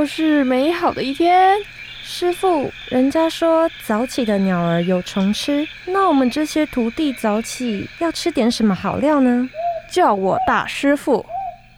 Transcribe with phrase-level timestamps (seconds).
[0.00, 1.58] 又是美好的一天。
[2.02, 9.46] 师傅，人家说早起的鸟儿有虫吃，那我们这些徒弟早起要吃点什么好料呢？
[9.90, 11.26] 叫我大师傅。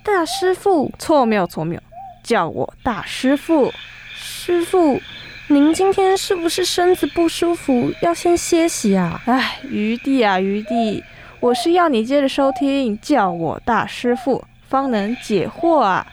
[0.04, 0.88] 大师傅？
[1.00, 1.82] 错，没有错，没有。
[2.22, 3.72] 叫我大师傅。
[4.14, 5.02] 师傅，
[5.48, 9.20] 您今天是不是身子不舒服，要先歇息啊？
[9.26, 11.02] 哎，余弟啊，余弟，
[11.40, 16.06] 我是要你接着收听，叫我大师傅，方能解惑啊。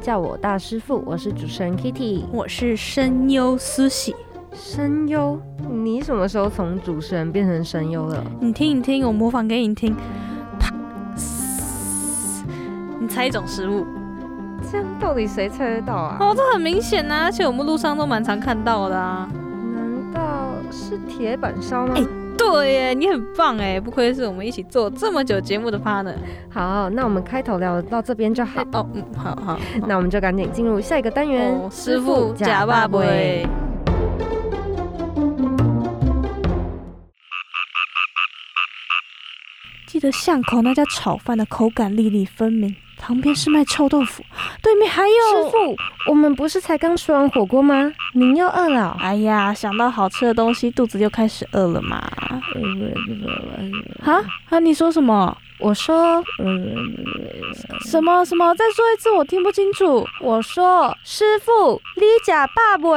[0.00, 4.14] 叫我大师傅，我是主持人 Kitty，我是声优思喜。
[4.52, 5.40] 声优，
[5.70, 8.24] 你什么时候从主持人变成声优了？
[8.40, 9.94] 你听，你听，我模仿给你听。
[10.58, 10.74] 啪，
[12.98, 13.86] 你猜一种食物，
[14.70, 16.16] 这样到底谁猜得到啊？
[16.20, 19.28] 哦，这很明显呐，而且我们路上都蛮常看到的啊。
[19.74, 21.94] 难道是铁板烧吗？
[22.40, 26.14] 对耶，你很棒哎，不愧是我们一起做这么久节目的 partner。
[26.50, 28.62] 好，那我们开头聊到这边就好。
[28.72, 31.70] 哦，嗯，好好，那我们就赶紧进入下一个单元。
[31.70, 32.98] 师傅假爸爸。
[39.86, 42.74] 记得巷口那家炒饭的口感粒粒分明。
[43.00, 44.22] 旁边是卖臭豆腐，
[44.62, 45.76] 对面还有师傅。
[46.06, 47.90] 我们不是才刚吃完火锅吗？
[48.12, 48.96] 您又饿了？
[49.00, 51.96] 哎呀，想到好吃的东西，肚子就开始饿了嘛。
[54.04, 54.58] 啊啊！
[54.60, 55.36] 你说什么？
[55.58, 56.22] 我说，
[57.84, 58.54] 什么什么？
[58.54, 60.06] 再说一次，我听不清楚。
[60.20, 62.88] 我说，师傅，你假爸爸。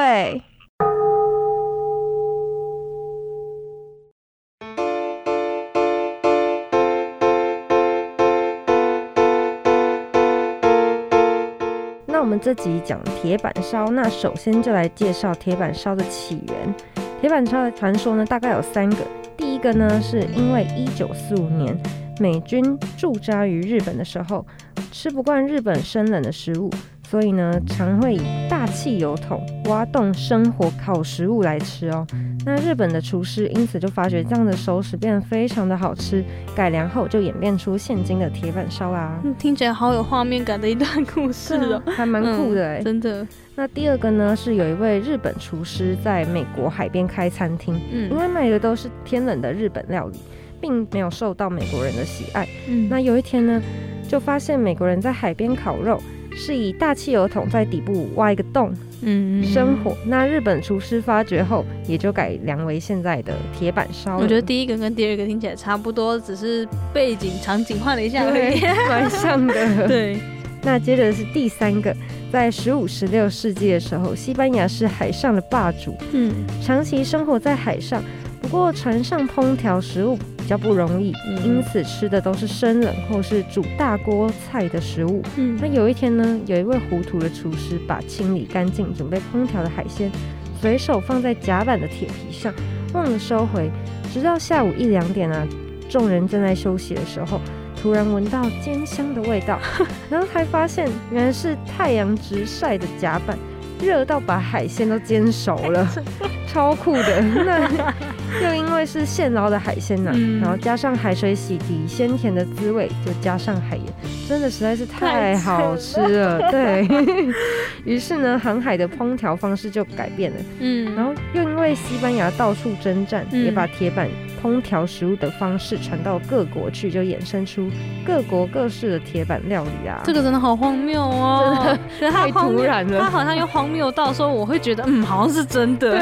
[12.23, 16.73] 我们这集讲铁板烧，那首先就来介绍铁板烧的起源。
[17.19, 18.95] 铁板烧的传说呢，大概有三个。
[19.35, 21.77] 第一个呢，是因为一九四五年
[22.21, 24.45] 美军驻扎于日本的时候，
[24.89, 26.71] 吃不惯日本生冷的食物。
[27.13, 32.03] 所以呢，常会以大汽油桶挖洞生火烤食物来吃哦。
[32.43, 39.21] 那日本的厨师因此就发觉这样的熟食变得非常的好吃，改良后就演变出现今的铁板烧啦。
[39.37, 43.27] 听起来好有画面感的一段故事哦， 还蛮酷的哎，真的。
[43.53, 50.17] 那第二个呢，是有一位日本厨师在美国海边开餐厅，嗯，因为卖的都是天冷的日本料理，
[50.59, 52.47] 并没有受到美国人的喜爱。
[52.67, 53.61] 嗯，那有一天呢，
[54.09, 56.01] 就发现美国人在海边烤肉。
[56.35, 59.95] 是以大汽油桶在底部挖一个洞，嗯，生火。
[60.05, 64.17] 那日本厨师发掘后，也就改良为现在的铁板烧。
[64.17, 69.53] 我觉得第一个跟第二个听起来差不多，只是背景场景换了一下而已，蛮像的。
[69.87, 70.17] 对。
[70.65, 71.93] 那接着是第三个，
[72.31, 78.01] 在十五、十六世纪的时候，西班牙是海上的霸主，嗯，长期生活在海上。
[78.41, 81.13] 不过船上烹调食物比较不容易，
[81.45, 85.21] 因此吃的都是生冷或是煮大锅菜的食物。
[85.37, 90.11] 嗯，那有一天呢，有一位糊涂的厨师把清理干净、准备烹调的海鲜
[90.59, 92.53] 随手放在甲板的铁皮上，
[92.93, 93.71] 忘了收回。
[94.13, 95.47] 直到下午一两点啊，
[95.89, 97.39] 众人正在休息的时候，
[97.81, 99.57] 突然闻到煎香的味道，
[100.11, 103.39] 然后才发现原来是太阳直晒的甲板。
[103.85, 105.87] 热到把海鲜都煎熟了，
[106.47, 107.21] 超酷的。
[107.21, 107.93] 那
[108.41, 110.11] 又因为是现捞的海鲜呢，
[110.41, 113.85] 然后加上海水洗涤，鲜甜的滋味，就加上海盐，
[114.27, 116.49] 真的实在是太好吃了。
[116.49, 116.87] 对
[117.85, 120.37] 于是呢，航海的烹调方式就改变了。
[120.59, 124.09] 嗯，然后又因为西班牙到处征战，也把铁板。
[124.43, 127.71] 烹调食物的方式传到各国去，就衍生出
[128.05, 130.01] 各国各式的铁板料理啊！
[130.03, 132.99] 这个真的好荒谬哦， 真的太突然了。
[132.99, 135.97] 它好像又荒谬到说，我会觉得嗯，好像是真的。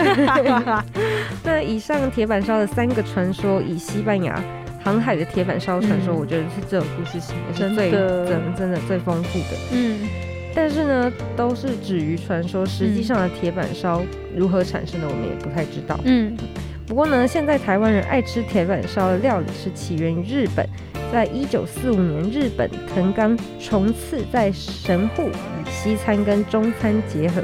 [1.45, 4.43] 那以上铁板烧的三个传说，以西班牙
[4.83, 9.57] 航海的铁板烧传说，我觉得是这种故事性也是最真真的最丰富的。
[9.71, 9.99] 嗯，
[10.55, 14.01] 但是呢，都是止于传说，实际上的铁板烧
[14.35, 15.99] 如何产生的，我们也不太知道。
[16.05, 16.35] 嗯。
[16.91, 20.67] 不过呢，现在台湾人爱吃铁板烧的料理是起源于日本，
[21.09, 27.41] 在一九四五年，日本藤冈重次在神户以西餐跟中餐结合，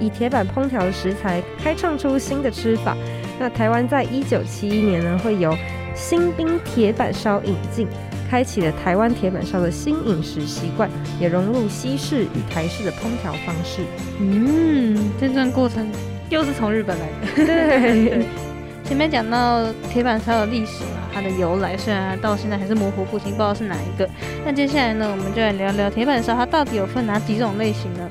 [0.00, 2.96] 以铁板烹调的食材开创出新的吃法。
[3.38, 5.54] 那台湾在一九七一年呢，会由
[5.94, 7.86] 新兵铁板烧引进，
[8.30, 10.88] 开启了台湾铁板烧的新饮食习惯，
[11.20, 13.82] 也融入西式与台式的烹调方式。
[14.20, 15.86] 嗯，这段过程
[16.30, 17.44] 又是从日本来的。
[17.44, 18.24] 对。
[18.86, 24.08] 前面讲到铁板烧的历史嘛，它的由来虽然到现在还是模糊不清，不知道是哪一个。
[24.44, 28.08] 那接下来呢，我们就来聊聊铁板烧，它到底有分哪几种类型呢？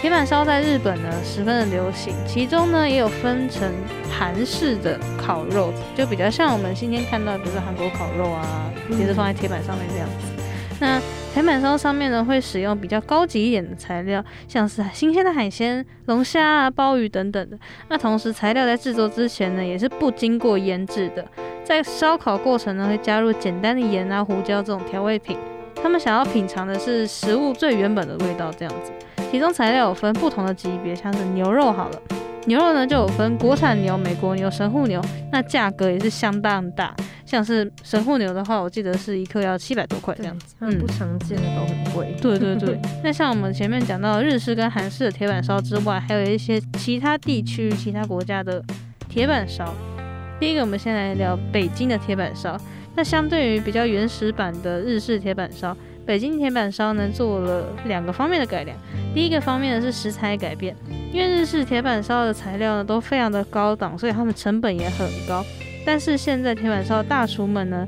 [0.00, 3.68] 铁板烧在日本呢十分的流行，其中呢也有分成
[4.16, 10.42] 韩式的烤肉，就比较像我们今天看到，比如说韩国烤肉啊，也是放在铁板上面这样子。
[10.78, 11.00] 那
[11.32, 17.56] 铁板烧上面呢会使用比较高级一点的材料，像是新鲜的海鲜、龙虾啊、鲍鱼等等的。
[17.88, 21.24] 那同时材料在制作之前呢也是不经过腌制的，
[21.64, 25.38] 在烧烤过程呢会加入简单的盐啊、胡椒这种调味品。
[25.82, 28.92] 他们想要品尝的是食物最原本的味道，这样子。
[29.30, 32.02] 其中材料有分不同的级别，像是牛肉好了，
[32.46, 35.00] 牛肉呢就有分国产牛、美国牛、神户牛，
[35.30, 36.94] 那价格也是相当大。
[37.26, 42.16] 像是神户牛的话，我记得是一克要七百多块这样子，嗯，不常见的都很贵。
[42.20, 42.76] 对对对。
[43.04, 48.60] 那像我们前面讲到日式跟韩式的铁板烧之外，还有一些其他地区、其他国家的
[49.08, 49.72] 铁板烧。
[50.40, 52.58] 第一个，我们先来聊北京的铁板烧。
[52.96, 55.76] 那相对于比较原始版的日式铁板烧。
[56.06, 58.76] 北京铁板烧呢做了两个方面的改良，
[59.14, 60.74] 第一个方面呢是食材改变，
[61.12, 65.44] 因为日式铁板烧的材料呢都非常的高档，所以他们成本也很高。
[65.86, 67.86] 但是现在铁板烧大厨们呢，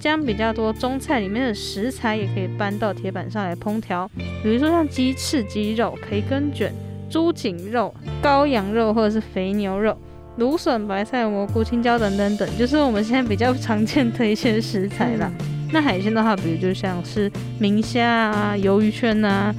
[0.00, 4.10] 将比较多中菜里面的食材也可以搬到铁板上来烹调，
[4.42, 6.72] 比如说像鸡翅、鸡肉、培根卷、
[7.10, 9.96] 猪颈肉、羔羊肉或者是肥牛肉、
[10.36, 15.30] 芦笋、白菜、蘑菇、青椒等等等，就是我们现在比较常见的一些食材啦。
[15.70, 19.54] 那海鲜的话，比如就像是明虾啊、鱿鱼圈呐、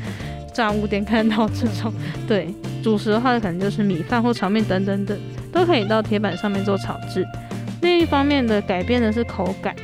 [0.53, 1.93] 炸物店看到这种，
[2.27, 2.47] 对，
[2.83, 5.17] 主食的话可能就是米饭或炒面等等等，
[5.51, 7.25] 都可以到铁板上面做炒制。
[7.81, 9.75] 另一方面的改变的是口感，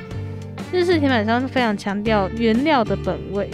[0.71, 3.49] 日式铁板烧是非常强调原料的本味，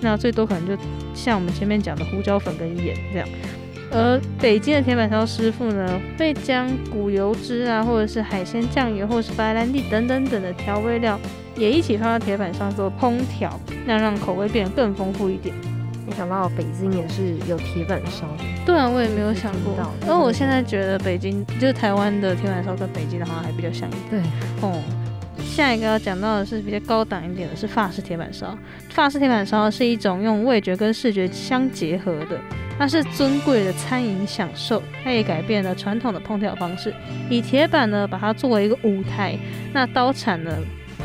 [0.00, 0.76] 那最多可能就
[1.14, 3.28] 像我们前面讲的胡椒粉跟盐这样。
[3.96, 11.18] 而北京的铁板烧师傅呢，会将骨油汁啊，或者是海鲜酱油，或者是白兰地等等等的调味料，
[11.56, 15.54] 也一起放到铁板上做烹调，那让口味变得更丰富一点。
[16.06, 18.26] 没想到北京也是有铁板烧，
[18.64, 19.74] 对啊，我也没有想过。
[20.06, 23.88] 而我现在觉得北京就是台湾的铁板烧跟北京的好像还比较像。
[24.10, 24.20] 对，
[24.60, 24.80] 哦。
[25.56, 28.54] 下一个要讲到的是比较高档一点的，是法式铁板烧。
[28.90, 32.38] 法式铁板烧是一种用味觉跟视觉相结合的，
[32.78, 34.82] 它是尊贵的餐饮享受。
[35.02, 36.92] 它也改变了传统的烹调方式，
[37.30, 39.34] 以铁板呢把它作为一个舞台，
[39.72, 40.54] 那刀铲呢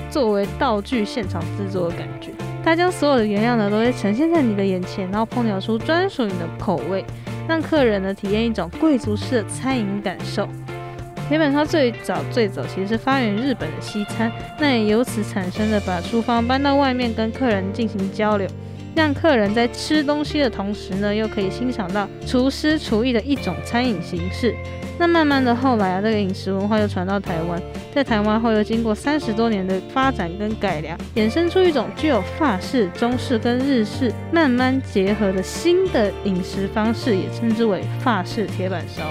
[0.10, 2.32] 作为道具，现场制作的感觉。
[2.62, 7.06] 它将所有的原料呢都会呈现在你的眼前，然后烹调出专属你的口味，
[7.48, 10.46] 让客人呢体验一种贵族式的餐饮感受。
[11.30, 14.30] 铁板烧最早最早其实是发源于日本的西餐，
[14.60, 18.46] 那也由此产生了把厨房搬到外面跟客人进行交流，
[18.94, 24.54] 让客人在吃东西的同时呢，又可以欣赏到厨师厨艺的一种餐饮形式。
[25.00, 27.60] 那慢慢的后来啊，这个饮食文化又传到台湾，
[27.96, 39.02] 在台湾后又经过三十多年的发展跟改良，衍生出一种具有法式、中式跟日式慢慢结合的新的饮食方式，也称之为法式铁板烧。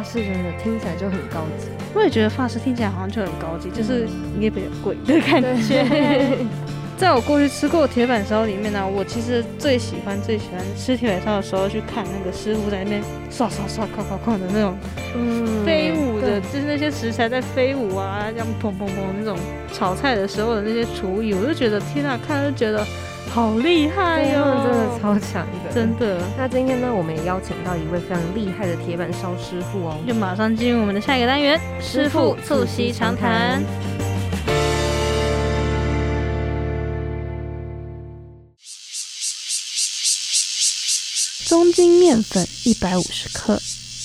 [0.00, 4.08] 法式真的听起来就很高级，我也觉得发式听起来好像就很高级，就是
[4.38, 6.38] 也比较贵的感觉。
[6.96, 14.76] 在我过去吃过铁板烧里面呢，我其实最喜欢最喜欢吃铁板烧的时候去看那个师傅在那边刷刷刷、哐哐哐的那种，
[15.16, 19.36] 嗯，飞舞的，就是那些食材在飞舞啊，这样砰砰砰那种
[19.70, 22.86] 炒菜的时候的那些厨艺，我就觉得天哪，看就觉得
[23.32, 26.20] 好厉害哟，真的超强的，真的。
[26.36, 33.62] 那今天呢，我们也邀请到一位非常厉害的铁板烧师傅哦，就马上进入我们的下一个单元，师傅促膝长谈。
[41.46, 43.60] 中筋面粉一百五十克，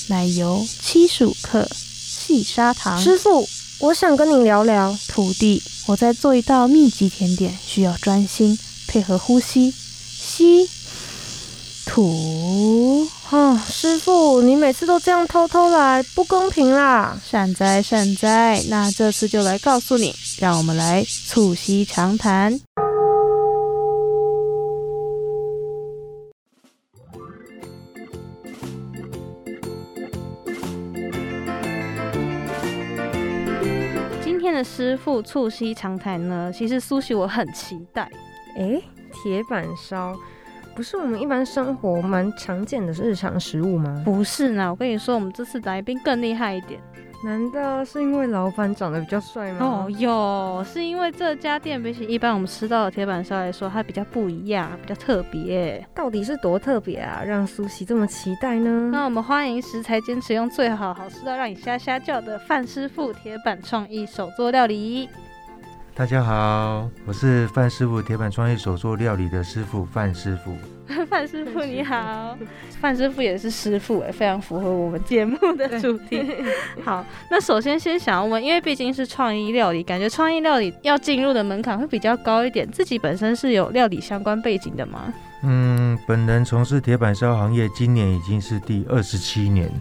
[0.09, 3.01] 奶油七十五克，细砂糖。
[3.01, 3.47] 师傅，
[3.79, 4.95] 我想跟你聊聊。
[5.07, 10.69] 徒弟，我在做一道秘籍甜点，需要专心配合呼吸，吸
[11.85, 13.07] 吐。
[13.31, 17.19] 哦，师傅，你每次都这样偷偷来，不公平啦！
[17.25, 22.59] 善哉善哉，那这次就来告诉你，让我们来促膝长谈。
[34.23, 36.53] 今天的师傅促膝长谈呢？
[36.55, 38.09] 其实苏西我很期待。
[38.55, 38.81] 哎，
[39.11, 40.17] 铁板烧
[40.75, 44.01] 不是我们一般生活蛮常见的日常食物吗？
[44.03, 46.79] 不是呢，我跟你说，我们这次来宾更厉害一点。
[47.23, 49.57] 难道是因为老板长得比较帅吗？
[49.65, 55.83] 哦哟，是因为这家店比起一般我们吃到的铁板烧来说，它比较不一样，比较特别。
[55.95, 58.89] 到底是多特别啊，让苏西这么期待呢？
[58.91, 65.09] 那我们欢迎食材坚持用最好、好吃到让你瞎瞎叫的范师傅铁板创意手作料理。
[65.97, 70.53] 大家好，我是范师傅铁板创意手作料理的师傅范师傅。
[71.09, 72.37] 范师傅你好，
[72.81, 76.21] 范师傅也是师傅哎，非常符合我们节目的主题。
[76.83, 82.69] 好，那首先先想要问，因为毕竟是创意料理，感觉创意料理要进入的门槛会比较高一点。
[82.69, 85.13] 自己本身是有料理相关背景的吗？
[85.43, 89.71] 嗯，本人从事铁板烧行业，今年已经是第二十七年。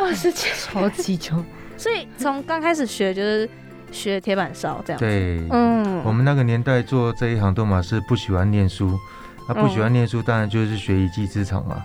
[0.00, 1.36] 二十七，超级久。
[1.76, 3.48] 所以从刚开始学就是。
[3.90, 8.98] 学铁板烧这样对，嗯，我们那个年代做这一行都嘛是不喜欢念书，
[9.46, 11.82] 啊，不喜欢念书，当然就是学一技之长嘛，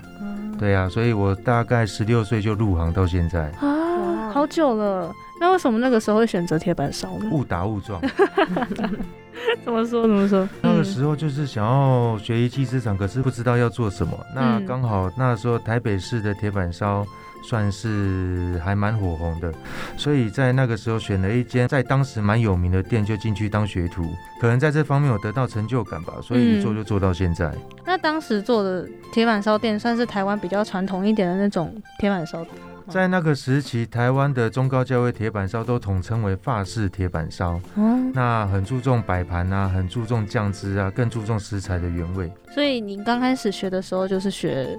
[0.60, 5.14] 对啊，所以我大概十六岁就入行到现在啊，好久了。
[5.40, 7.30] 那为什么那个时候会选择铁板烧呢？
[7.32, 8.02] 误打误撞。
[9.66, 10.04] 怎么说？
[10.04, 10.48] 怎么说？
[10.62, 14.18] 那个时候就是想要学一技之长，可是不知道要做什么。
[14.34, 17.06] 那刚好那时候台北市的铁板烧。
[17.48, 19.54] 算是还蛮火红的，
[19.96, 24.04] 所以在那个时候选了一间在当时蛮有名的店，就进去当学徒。
[24.42, 27.54] 可能在这方面有得到成就感吧，所以一做就做到现在。
[27.86, 32.46] 那当时做的铁板烧店算是台湾比较传统一点的那种铁板烧。
[32.88, 37.60] 在那个时期，台湾的中高价位铁板烧都统称为法式铁板烧。
[37.76, 42.32] 嗯，那很注重摆盘啊，很注重酱汁啊，更注重食材的原味。
[42.54, 44.78] 所以您刚开始学的时候就是学。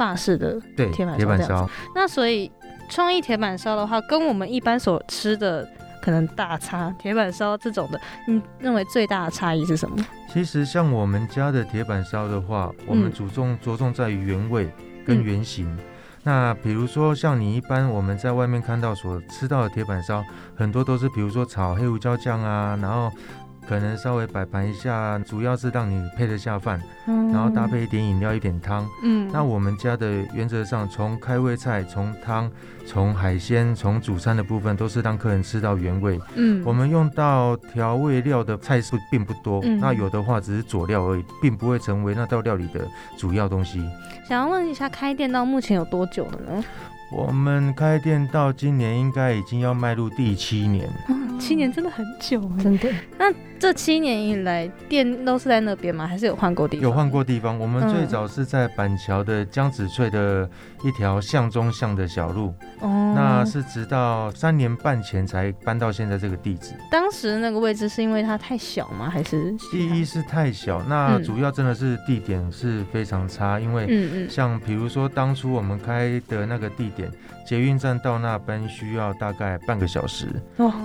[0.00, 2.50] 法式的铁板铁板烧，那所以
[2.88, 5.68] 创意铁板烧的话，跟我们一般所吃的
[6.00, 10.02] 可能大差铁板烧这种的，你认为最大的差异是什么？
[10.32, 14.70] 其实像我们家的铁板烧的话，我们着重着重在于原味
[15.04, 15.78] 跟原型。
[16.22, 20.24] 那比如说像你一般我们在外面看到所吃到的铁板烧，
[20.56, 23.12] 很多都是比如说炒黑胡椒酱啊，然后。
[23.70, 28.84] 可能稍微摆盘一下，主要是让你配得下饭，然后搭配一点饮料、一点汤。
[29.04, 32.50] 嗯，那我们家的原则上，从开胃菜、从汤、
[32.84, 36.20] 从海鲜、从主餐的部分，都是让客人吃到原味。
[36.34, 42.80] 嗯，我们用到调味料的菜数并不多，那有的话只是佐料而已，并不会成为那道料理的
[43.16, 43.88] 主要东西。
[44.28, 46.64] 想要问一下，开店到目前有多久了呢？
[47.12, 50.88] 我们开店到今年应该已经要迈入第七年，
[51.40, 52.88] 七年真的很久，真的。
[53.18, 56.06] 那这七年以来，店都是在那边吗？
[56.06, 56.82] 还是有换过地方？
[56.82, 57.58] 有换过地方。
[57.58, 60.48] 我们最早是在板桥的江子翠的
[60.84, 66.74] 一条巷中巷的小路，哦，那是直到三年半前才搬到现在这个地址。
[66.90, 69.10] 当时那个位置是因为它太小吗？
[69.10, 76.99] 还是第一是太小，那主要真的是地点是非常差，因为嗯嗯，像比如说当初我们开的那个地点。
[77.46, 80.26] 捷运站到那边需要大概半个小时，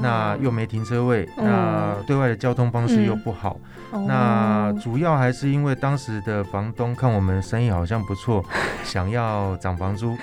[0.02, 3.60] 那又没停车位，那对外的交通方式又不好，
[4.08, 8.44] 那主要还是因为当时的房东看我们生意好像不错，
[8.84, 10.18] 想要涨房租。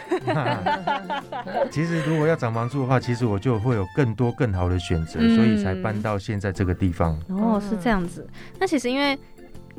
[1.71, 7.19] 其实如果要涨房租的话，其实我就会有更多更好的选择，所以才搬到现在这个地方。
[7.29, 8.29] 哦，是这样子。
[8.59, 9.19] 那其实因为。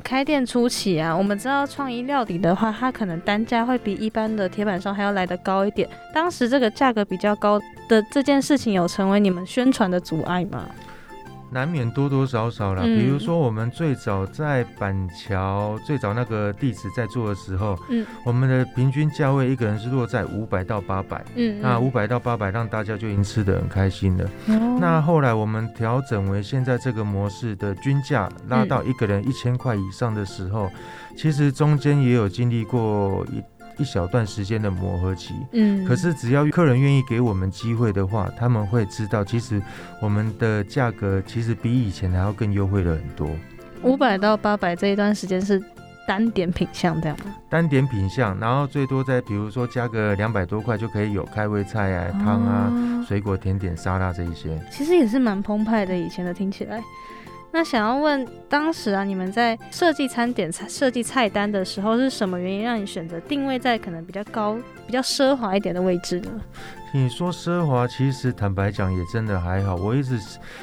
[0.04, 5.88] 开店初期啊，我们知道创意料理的话，它可能单价会比一般的铁板烧还要来得高一点。
[6.12, 7.58] 当时这个价格比较高
[7.88, 10.66] 的这件事情，有成为你们宣传的阻碍吗？
[11.54, 24.28] 难免多多少少啦，比如说我们最早在板桥最早那个地址在做的时候，嗯，我们的平均价位一个人是落在五百到八百，嗯，那五百到八百让大家就已经吃的很开心了。
[24.80, 30.68] 那后来我们调整为现在这个模式的均价拉到一个人一千块以上的时候，
[31.16, 33.40] 其实中间也有经历过一。
[33.76, 39.60] 一小段时间的磨合期，嗯，可是只要客人愿意给我们机会的话，他们会知道，其实
[40.00, 43.28] 我们的价格其实比以前还要更优惠了很多。
[43.82, 45.62] 五百到八百这一段时间是
[46.06, 47.34] 单点品相这样吗？
[47.50, 54.58] 单点品相，然后最多再比如说加个两百多块就可以有开胃菜啊、汤啊、水果甜点、沙拉这一些。
[54.70, 56.82] 其实也是蛮澎湃的，以前的听起来。
[57.54, 66.32] 那想要问，当时啊，你们在设计餐点、设计菜单的时候，是什么原因让你选择定位在可能比较高、比较奢华一点的位置呢？
[66.92, 69.76] 你说奢华，其实坦白讲也真的还好。
[69.76, 70.18] 我一直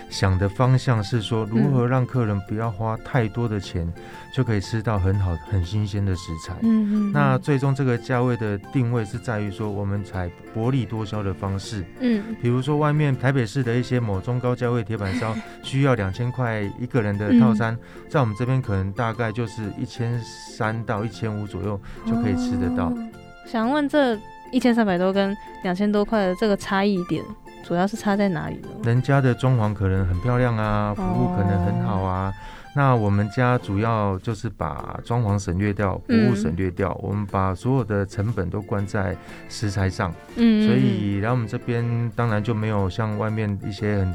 [0.10, 3.90] 想的方向是说，如何让客人不要花太多的钱，
[4.34, 6.54] 就可以吃到很好、很新鲜的食材。
[6.62, 7.12] 嗯嗯。
[7.12, 11.86] 那最终这个价位的定位是在于说，我们采薄利多销的方式。
[12.00, 12.24] 嗯。
[12.42, 17.78] 比如说，外面台北市的一些某中高价位铁板烧 需要两千块一个人的套餐，
[18.10, 22.94] 在我们这边可能大概就是一千三到一千五左右就可以吃得到。
[23.46, 24.18] 想问这？
[24.54, 25.34] 一千三百多跟
[25.64, 27.24] 两千多块的这个差异点，
[27.64, 28.68] 主要是差在哪里呢？
[28.84, 32.34] 人家的装潢可能很漂亮啊，服务可能很好啊。
[32.74, 39.16] 那我们家主要就是把装潢省略掉，服务省略掉，我们把所有的成本都关在
[39.50, 40.14] 食材上。
[40.38, 44.14] 嗯，所以来我们这边当然就没有像外面一些很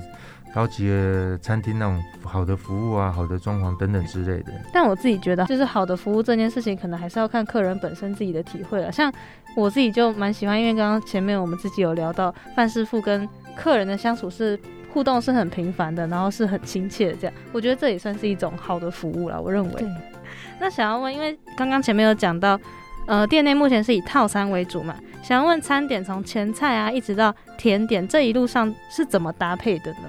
[0.55, 4.53] 高级的餐厅那种好的服务啊、好的装潢等等之类的。
[4.73, 8.91] 但我自己觉得，就是好的服务这件事情，可能还是要看客人本身自己的体会了。
[8.91, 9.13] 像
[9.57, 14.59] 我自己就蛮喜欢，因为刚刚前面我们自己有聊到，范师傅跟客人的相处是
[14.93, 17.35] 互动是很频繁的，然后是很亲切的这样。
[17.53, 19.87] 我觉得这也算是一种好的服务了，我认为。
[20.61, 22.61] 那想要问，因为刚刚前面有讲到，
[23.07, 24.95] 呃，店内目前是以套餐为主嘛？
[25.23, 30.09] 想要问餐点从前菜啊一直到甜点这一路上是怎么搭配的呢？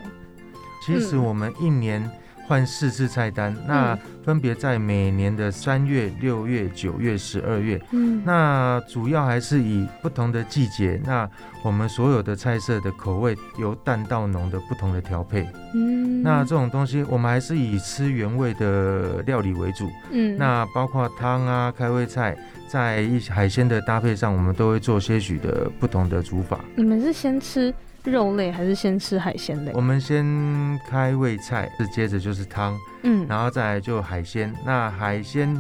[0.86, 2.08] 其实我们一年
[2.48, 7.82] 换四次菜单，那分别在每年的三月、六月、九月、十二月。
[7.92, 11.30] 嗯，那主要还是以不同的季节，那
[11.62, 15.46] 我们所有的菜色的口味由淡到浓的不同的调配。
[15.74, 19.90] 嗯，那这种东西我们还是以吃原味的料理为主。
[20.12, 22.38] 嗯，那包括汤啊、开胃菜，
[22.70, 26.60] 在一海鲜的搭配上，我们都会做些许的不同的煮法。
[26.76, 27.74] 你们是先吃？
[28.04, 29.72] 肉类还是先吃海鲜类？
[29.74, 30.26] 我们先
[30.88, 34.54] 开胃菜，是接着就是汤，嗯，然后再来就海鲜。
[34.66, 35.54] 那海鲜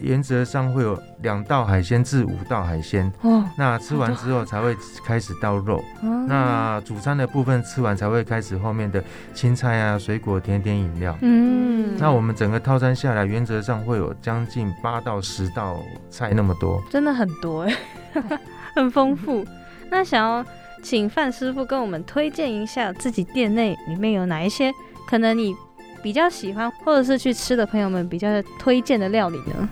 [0.00, 3.44] 原则上会有两道海鲜至五道海鲜哦。
[3.58, 5.82] 那吃完之后才会开始到肉。
[6.02, 9.02] 哦那主餐的部分吃完才会开始后面的
[9.34, 11.16] 青菜啊、水果、甜点、饮料。
[11.22, 17.74] 嗯，那我们整个套餐下来，原则上会有将近八到十道菜那么多，真的很多哎，
[18.76, 19.44] 很丰富。
[19.90, 20.44] 那想要。
[20.82, 24.72] 请范师傅跟我们推荐一下自己店内里面有哪一些
[25.06, 25.54] 可能你
[26.02, 29.68] 比较喜欢，或者是去吃的朋友们比较推荐的料理呢？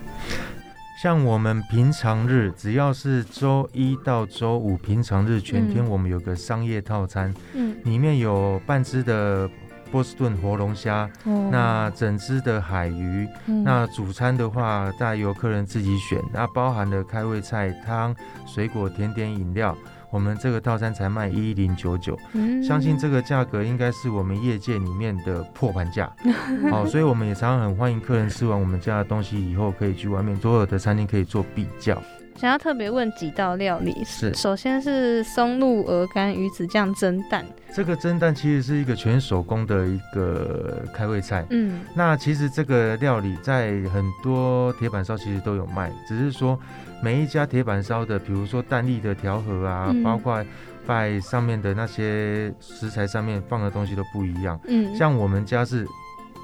[1.01, 9.47] 像我们平常日，只要是周一到周五平常日全天，我们有个商业套餐，嗯，里面有半只的
[9.91, 11.07] 波士顿活龙虾，
[11.51, 18.15] 那整只的海鱼，那主餐的话，再由客人自己选，那包含了开胃菜、汤、
[18.47, 19.77] 水果、甜点、饮料。
[20.09, 22.17] 我们这个套餐才卖一零九九，
[22.65, 26.11] 相信这个价格应该是我们业界里面的破盘价。
[26.71, 32.01] 好，所以我们也常常很欢迎客人吃完我们家的东西以后，可以去外面所有的餐厅可以做比较。
[32.37, 37.43] 想要特别问几道料理，是首先是松露鹅肝鱼子酱蒸蛋。
[37.73, 41.43] 这个蒸蛋其实是一个全手工的一个开胃菜。
[41.49, 46.57] 嗯，那其实这个料理在很多铁板烧其实都有卖，只是说
[47.01, 50.45] 每一家铁板烧的，比如说蛋力的调和啊，包括
[50.87, 54.59] 在上面的那些食材上面放的东西都不一样。
[54.67, 55.87] 嗯，像我们家是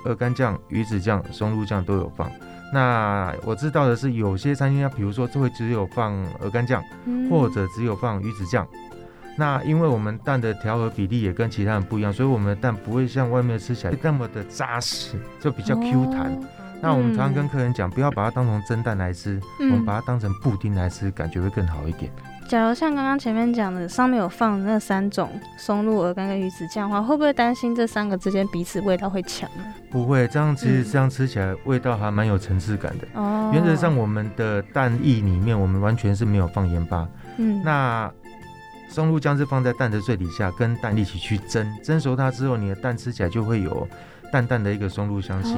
[0.05, 2.31] 鹅肝酱、鱼子酱、松露酱都有放。
[2.73, 6.83] 那我知道的是，有些餐厅它比如说就会只有放鹅肝酱，
[7.29, 8.67] 或者只有放鱼子酱。
[9.37, 16.35] 那因为我们蛋的调和比例也跟其他人不一样，所以我们的蛋不会像外面吃起来那么的扎实，就比较 Q 弹。
[16.81, 22.11] 那我们常常跟客人讲，不要把它当成蒸蛋来吃，我们把它当成布丁来吃，感觉会更好一点。
[22.53, 29.49] 假如像刚刚前面讲的，上面有放那三种松露、鹅肝跟鱼子酱的话，会不会担心这三个之间彼此味道会强？
[29.89, 33.07] 不会，这样其实这样吃起来味道还蛮有层次感的。
[33.15, 37.09] 哦，原则上我们的蛋液里面，我们完全是没有放盐巴。
[37.37, 38.07] 嗯，那
[38.87, 43.87] 松露酱是放在蛋的最底下，跟蛋一起去蒸，蒸熟它之后，你的蛋吃起来就会有
[44.31, 45.55] 淡淡的一个松露香气。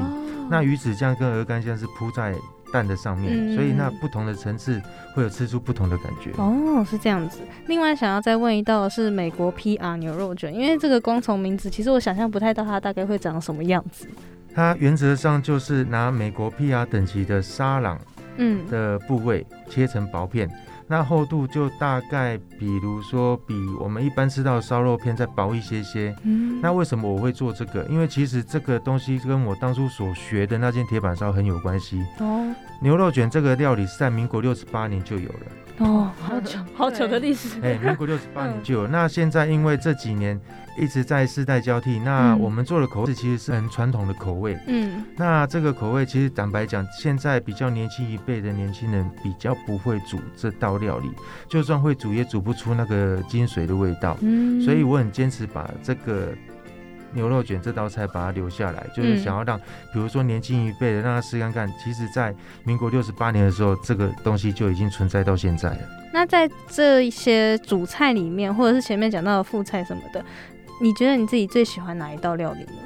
[0.49, 2.33] 那鱼子酱跟鹅肝酱是铺在。
[2.71, 4.81] 蛋的上面，所以那不同的层次
[5.13, 6.31] 会有吃出不同的感觉。
[6.37, 7.39] 哦，是这样子。
[7.67, 14.07] 另外想要再问一道是美国 PR 牛肉卷，因为这个光从名字，其实我想象不太到它大概会长什么样子。
[14.53, 17.99] 它原则上就是拿美国 PR 等级的沙朗，
[18.37, 20.49] 嗯的部位切成薄片。
[20.87, 26.15] 那厚度就大概，比如说比我们一般吃到烧肉片再薄一些些。
[26.23, 27.83] 嗯，那为什么我会做这个？
[27.85, 32.05] 因为其实这个东西跟我当初所学的那件铁板烧很有关系。
[32.19, 35.45] 哦，牛肉卷这个料理是在民国六十八年就有了。
[35.79, 37.59] 哦，好久好久的历史。
[37.61, 38.87] 哎，民国六十八年就有。
[38.87, 40.39] 那现在因为这几年。
[40.77, 44.59] 一直在世代交替，那我们做的口味其实是很传统的口味。
[44.67, 51.09] 嗯，那这个口味其实坦白讲，现在比较年轻一辈的年轻人比较不会煮这道料理，
[51.47, 54.17] 就算会煮也煮不出那个精髓的味道。
[54.19, 56.33] 嗯，所以我很坚持把这个
[57.15, 59.57] 牛肉卷这道菜把它留下来，就是想要让，
[59.91, 61.67] 比如说年轻一辈的让他试看看。
[61.83, 65.79] 其实，在民国六十八年的时候，这个东西就已经存在到现在了。
[66.13, 70.23] 那在这一些主菜里面，或者是前面讲到的副菜什么的。
[70.81, 72.81] 你觉得你自己最喜欢哪一道料理呢？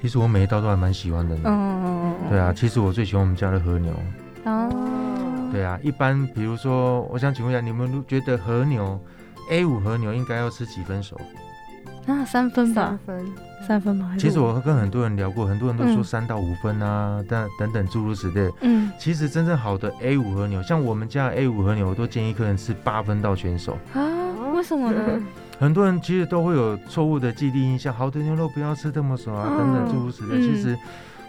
[0.00, 1.36] 其实我每一道都还蛮喜欢的。
[1.44, 3.92] 嗯，对啊，其实我最喜欢我们家的和牛。
[4.44, 4.70] 哦，
[5.52, 8.98] 对啊，一般比如说，我想请问一下，你们觉得和牛
[9.50, 11.18] A 五和牛应该要吃几分熟？
[12.06, 12.82] 啊，三分吧。
[12.82, 13.32] 三分，
[13.66, 14.14] 三分吗？
[14.18, 18.50] 其实我跟很多人聊过，很多人都说三到五分啊，但等等诸如此类。
[18.60, 23.78] 嗯，其实真正好的 A 五和牛，像我们家 A 五和牛，我都建议客人吃八分到全熟。
[23.94, 24.02] 啊？
[24.54, 25.20] 为什么呢？
[25.58, 30.40] 很多人其实都会有错误的既定印象，好的牛肉不要吃这么熟啊，等等诸如此类。
[30.40, 30.76] 其实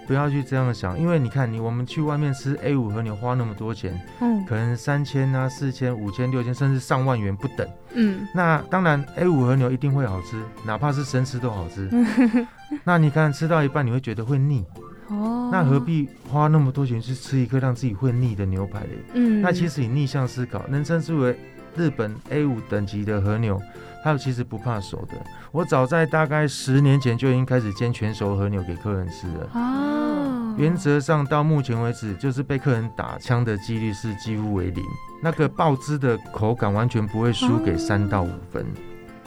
[0.08, 7.68] 不要去这样想，因为你看，你我们去外面吃 A 五和牛花那么多钱，嗯，可能三千啊、四千、五千、六千，甚至上万元不等。
[7.94, 11.90] 嗯，那当然 A 五和牛一定会好吃，哪怕是生吃都好吃。
[12.84, 14.66] 那你看吃到一半你会觉得会腻，
[15.08, 18.90] 哦，那何必花那么多钱去吃一个让自己会腻的牛排嘞？
[19.14, 21.38] 嗯，那其实你逆向思考，能称之为
[21.76, 23.62] 日本 A 五等级的和牛。
[24.06, 25.16] 它其实不怕熟的，
[25.52, 29.50] 我早在大概十年前就已经开始煎全熟和牛给客人吃了。
[29.56, 34.84] 哦，原则上到目前为止，就是被客人打枪的几率是几乎为零。
[35.24, 38.64] 那个爆汁的口感完全不会输给三到五分。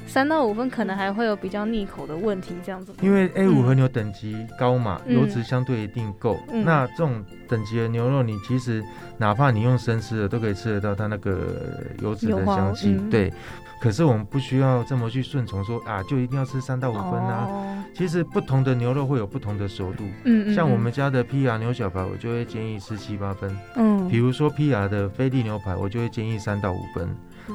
[0.06, 2.94] 三到五分可能还会有比较腻口的问题，这样子。
[3.02, 6.38] 因为 A 五和牛等级高嘛，油脂相对一定够。
[6.64, 8.82] 那这种等级的牛肉，你其实
[9.18, 12.96] 哪怕你用生吃的，都可以吃得到它那个油脂的香气。
[13.10, 13.32] 对。
[13.80, 17.84] 可是我们不需要这么去顺从，说啊，就一定要吃三到五分啊。
[17.94, 20.04] 其实不同的牛肉会有不同的熟度。
[20.24, 20.54] 嗯嗯。
[20.54, 23.56] 像我们家的披牙牛小排，我就会建议吃七八分。
[23.76, 24.08] 嗯。
[24.08, 27.08] 比如说披牙的菲力牛排，我就会建议三到五分。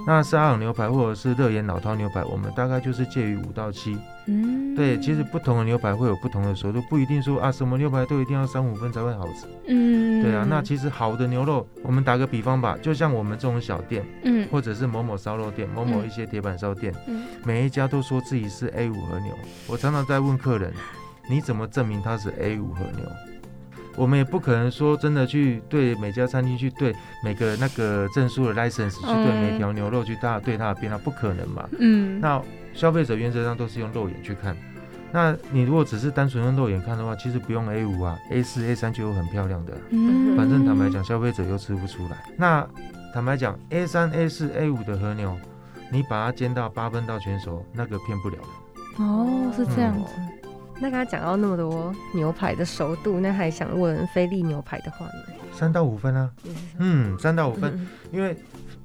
[0.06, 3.98] 那沙朗牛排或者是热盐老饕牛排，我们大概就是介于五到七。
[4.26, 9.46] 嗯，对，其实不同的牛排会有不同的熟度，不一定说啊什么牛排都一定要三五分才会好吃。
[9.68, 19.34] 嗯，对啊，那其实好的牛肉，我们打个比方吧，就像我们这种小店，嗯，或者是某某烧肉店、某某一些铁板烧店，嗯，每一家都说自己是 A 五和牛。
[19.68, 20.74] 我常常在问客人，
[21.30, 23.06] 你怎么证明它是 A 五和牛？
[23.96, 31.70] 我们也不可能说真的去对每家餐厅去对每个那个证书的 license 去对每条牛肉去大对它的变化，不可能嘛。
[31.80, 32.20] 嗯。
[32.20, 32.42] 那
[32.74, 34.58] 消费者原则上都是用肉眼去看。
[35.12, 39.74] 那你如果只是单纯用肉眼看的话，其实不用 A 五啊，A 四 A 三就有很漂亮的。
[39.92, 40.36] 嗯。
[40.36, 42.18] 反正坦白讲，消费者又吃不出来。
[42.36, 42.68] 那
[43.14, 45.38] 坦白讲，A 三 A 四 A 五的和牛，
[45.92, 49.04] 你把它煎到八分到全熟，那个骗不了的。
[49.04, 50.14] 哦，是这样子。
[50.84, 55.13] 那刚刚讲到那么多牛排的熟度，那还想问菲力牛排的话呢？
[55.54, 56.30] 三到五分啊，
[56.78, 58.36] 嗯，三到五分，因为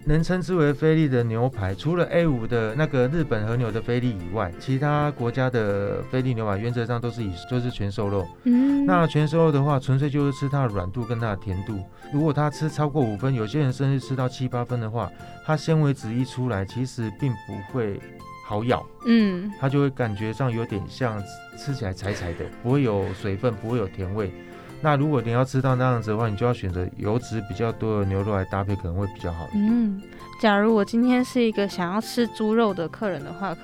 [0.04, 8.24] 能称之为菲力的牛排，除了 A 五的那个日本和牛的菲力以外，其他国家的菲力牛排原则上都是以就是全瘦肉。
[8.44, 11.80] 嗯，那全瘦肉的话，纯粹就是吃它的软度跟它的甜度。
[12.12, 15.10] 如果它吃超过五分，有些人甚至吃到七八分的话，
[15.44, 18.00] 它纤维质一出来，其实并不会。
[18.48, 21.22] 好咬，嗯，它就会感觉上有点像
[21.58, 24.32] 吃起来柴柴的， 不会有水分，不会有甜味。
[24.80, 29.46] 那如果你要吃到那样子的话，你就要选择油脂比较多的牛肉来搭配，可能会比较好。
[29.52, 30.00] 嗯，
[30.40, 33.54] 假如我今天是一个想要吃猪肉的客人的话，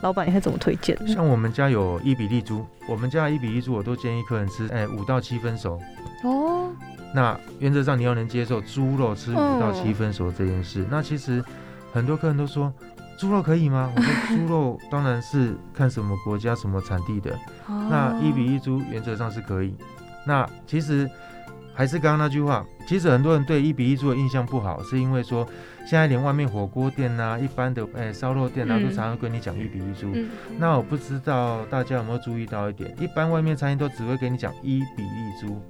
[0.00, 0.98] 老板你会怎么推荐？
[1.06, 5.80] 像我们家有一比利猪，我们家一比一猪我都建议客人吃，哎，五到七分熟。
[6.24, 6.72] 哦，
[7.14, 10.84] 那原则上你要能接受猪肉吃五到七分熟这件事。
[10.90, 11.44] 那其实
[11.92, 12.72] 很多客人都说。
[13.18, 13.90] 猪肉可以吗？
[13.96, 17.36] 我说猪肉当然是看什么国家、什么产地的。
[17.68, 19.74] 那一比一猪原则上是可以。
[20.26, 21.08] 那其实
[21.74, 25.46] 还是刚刚那句话，其实很多人对一比一猪的印象不好，是因为说
[25.86, 30.12] 现在连外面火锅店呐、一般的诶烧肉店啊，都常常跟你讲一比一猪。
[30.58, 35.60] 那我不知道大家有没有注意到一点，一般外面餐厅都只会给你讲一比一猪。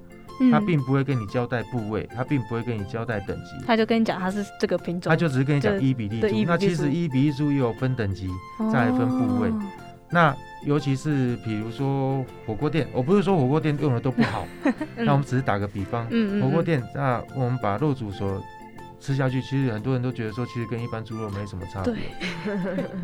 [0.51, 6.27] 他并不会跟你交代部位，他并不会跟你交代等级，他就跟你讲他是这个品种，他就只是跟你讲一比例猪。
[6.45, 8.29] 那其实一比一猪也有分等级，
[8.71, 9.51] 再来分部位。
[10.09, 10.33] 那
[10.65, 14.47] 尤其是比如说火锅店，我不是说火锅店用的都不好，
[14.95, 16.07] 那我们只是打个比方，
[16.41, 18.41] 火锅店那我们把肉煮熟。
[18.99, 21.93] 吃下去，其实很多人都觉得说，其实跟一般猪肉没什么差别，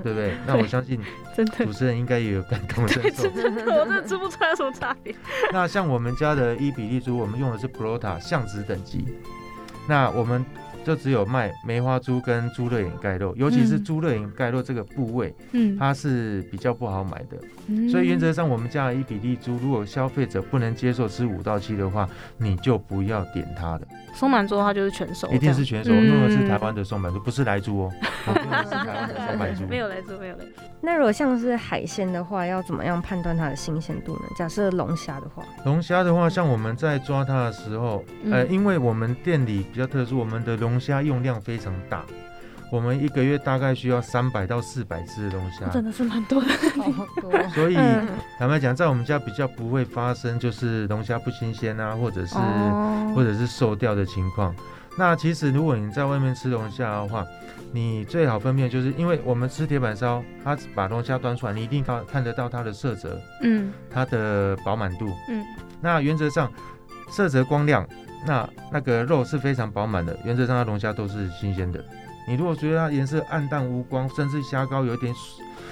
[0.03, 0.33] 对不对？
[0.47, 0.99] 那我相信，
[1.35, 3.29] 真的主持人应该也有感同身受。
[3.29, 5.15] 真的，我真的吃不出来什么差别。
[5.53, 9.05] 那像我们家的伊比利猪，我们用的是 Prota 象脂等级。
[9.87, 10.45] 那我们。
[10.85, 17.89] 就只有卖梅花猪跟猪肋眼盖肉，尤其是猪肋眼盖肉这个部位，嗯，它是比较不好买的。
[17.89, 23.87] 所以原则上，我们家的伊比利猪，如果消费者不能接受吃五到七的话，你就不要点它的。
[24.13, 27.91] 松满猪的话就是全熟，一定是全熟，用的是台湾的松满猪，不是来猪哦。
[28.27, 30.45] 用的是台湾的松满 猪，没有来猪，没有来。
[30.81, 34.21] 那如果像是海鲜的话，要怎么样判断它的新鲜度呢？
[34.35, 42.03] 假设龙虾的话，龙虾的话，像我们在抓它的时候，呃，因为我们店里比较特殊，我们的龙龙虾用量非常大，
[42.73, 46.47] 我们一个月大概需要三百到四百只的龙虾，真的是蛮多的。
[47.49, 47.75] 所以
[48.39, 52.33] 坦白讲，在我们家比较不会发生就是龙虾不新鲜啊，或者是
[53.13, 54.55] 或者是瘦掉的情况。
[54.97, 57.23] 那其实如果你在外面吃龙虾的话，
[57.71, 65.45] 你最好分辨就是因为我们吃铁板烧，它把龙虾端出来，你一定看看得到它的色泽，嗯，它的饱满度，嗯，
[65.79, 66.51] 那原则上
[67.11, 67.87] 色泽光亮。
[68.25, 71.83] 那那个肉是非常饱满的，原则上它龙虾都是新鲜的。
[72.27, 75.13] 你如果觉得它颜色暗淡无光，甚至虾膏有点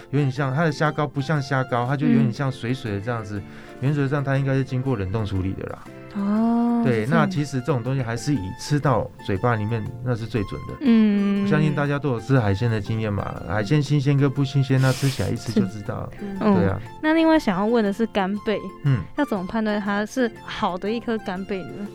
[0.09, 3.41] 有点像它的虾膏不像虾膏，它就有点像水水的这样子，
[3.79, 5.83] 原则上它应该是经过冷冻处理的啦。
[6.13, 10.73] 哦，对，那其实这种东西还是以吃到嘴巴里面那是最准的。
[10.81, 16.09] 嗯，我相信大家都有吃海鲜的经验嘛，海鲜新鲜跟不新鲜，那吃起来一吃就知道了。
[16.39, 16.77] 对啊。
[17.01, 21.87] 那另外想要问的是干贝，嗯，要怎么判断它是好的一颗干贝呢？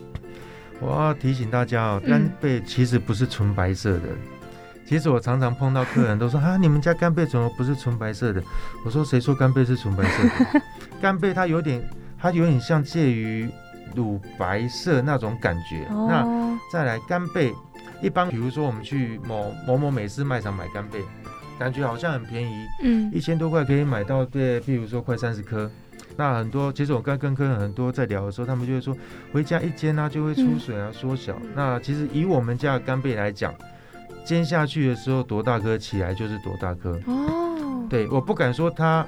[0.79, 4.09] 我要提醒大家哦，干贝其实不是纯白色的。
[4.87, 8.41] 其实我常常碰到客人都说 啊，你们家干贝怎么不是纯白色的？
[8.85, 10.61] 我说谁说干贝是纯白色的？
[11.01, 11.83] 干贝它有点，
[12.17, 13.49] 它有点像介于
[13.93, 15.85] 乳白色那种感觉。
[15.89, 16.25] 那
[16.71, 17.53] 再来干贝，
[18.01, 21.03] 一般比如说我们去某某某美式卖场买干贝，
[21.59, 25.69] 感觉好像很便宜，嗯，一千多块可以买到对，譬如说快三十颗。
[26.15, 28.95] 那很多，其实我刚跟客人很多在聊的时候，他们就会说
[29.31, 31.35] 回家一煎啊就会出水啊缩小。
[31.53, 33.53] 那其实以我们家的干贝来讲，
[34.27, 36.99] 煎下去的时候多大颗起来就是多大颗。
[37.05, 37.87] 哦。
[37.89, 39.07] 对，我不敢说它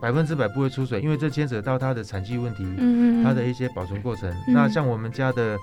[0.00, 4.34] 百分之百不会出水，因为这牵扯到它的产季问题，嗯它的一些保存过程。
[4.48, 5.58] 那像我们家的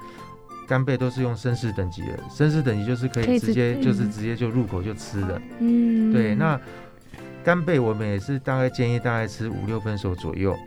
[0.67, 5.41] 干贝都是用绅士等级的，绅士等级就是可以直接就是直接就入口就吃的。
[5.60, 6.13] 嗯。
[6.13, 6.60] 对，那。
[7.43, 10.58] 干贝我们也是大概建议大概吃五六分熟左右，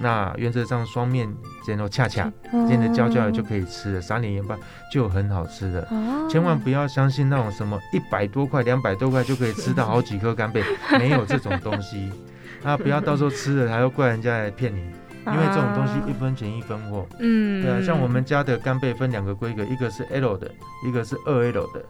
[0.00, 1.28] 那原则上双面
[1.64, 2.30] 煎到恰恰
[2.68, 4.56] 煎的焦焦的就可以吃了，撒点盐巴
[4.92, 5.86] 就很好吃的。
[6.30, 10.62] 千万不要相信那种什么一百多块、两百多块就可以吃到好几颗干贝，
[10.98, 12.10] 没有这种东西。
[12.62, 14.80] 啊不要到时候吃了还要怪人家来骗你，
[15.26, 17.06] 因为这种东西一分钱一分货。
[17.20, 20.50] 嗯，对啊，像我们家的干贝分两个规格，一个是 L 的，
[20.86, 21.84] 一个是二 L 的。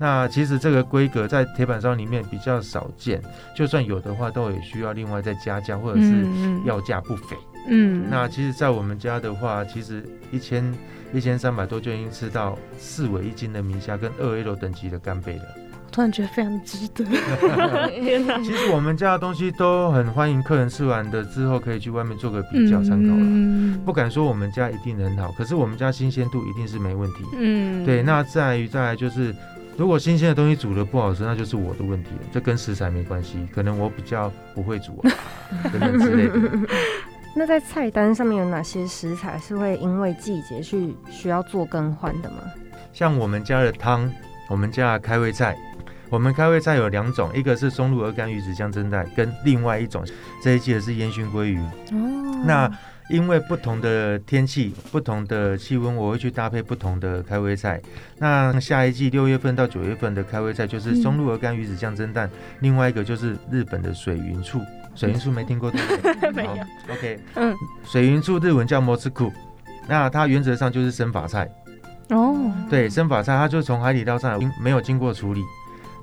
[0.00, 3.20] 那其实这个规格在铁板烧里面比较少见，
[3.54, 6.24] 就算有的话，都也需要另外再加价，或者是
[6.64, 7.36] 要价不菲。
[7.68, 10.74] 嗯，那其实，在我们家的话，其实一千
[11.12, 15.44] 一千三百多就已经吃到四尾一斤的米虾跟二 L 等级的干贝了。
[15.92, 17.04] 突然觉得非常值得。
[18.42, 23.78] 其实我们家的东西都很欢迎客人吃完的之后可以去外面做个比较参考了。
[23.84, 27.24] 不敢说我们家一定很好，可是我们家新鲜度一定是没问题。
[27.38, 28.02] 嗯，对。
[28.02, 29.34] 那在于再来就是。
[29.80, 35.08] 如果新鲜的东西煮的不好吃，那就是我的问题了，这跟食材没关系，可能我比较不会煮啊，
[35.72, 36.68] 等等之类的。
[37.34, 42.36] 那在菜单上面有哪些食材是会因为季节去需要做更换的吗？
[42.92, 44.12] 像我们家的汤，
[44.50, 45.56] 我们家的开胃菜，
[46.10, 50.04] 我们开胃菜有两种，一个是松露鹅肝鱼子酱蒸蛋，跟另外一种
[50.42, 51.58] 这一季的是烟熏鲑鱼。
[51.92, 52.70] 哦，那。
[53.10, 57.80] 因为不同的天气、不同的气温，我会去搭配不同的开胃菜。
[58.18, 64.60] 那下一季六月份到九月份的开胃菜就是松露鹅肝鱼子酱蒸蛋，另外一个就是日本的水云醋。
[64.94, 66.30] 水云醋没听过对不对？
[66.32, 66.52] 没有。
[66.92, 69.32] OK，嗯，水云醋日文叫摩斯库，
[69.88, 71.50] 那它原则上就是生法菜。
[72.10, 72.52] 哦。
[72.68, 75.42] 对，生法菜它就从海底捞上来，没有经过处理。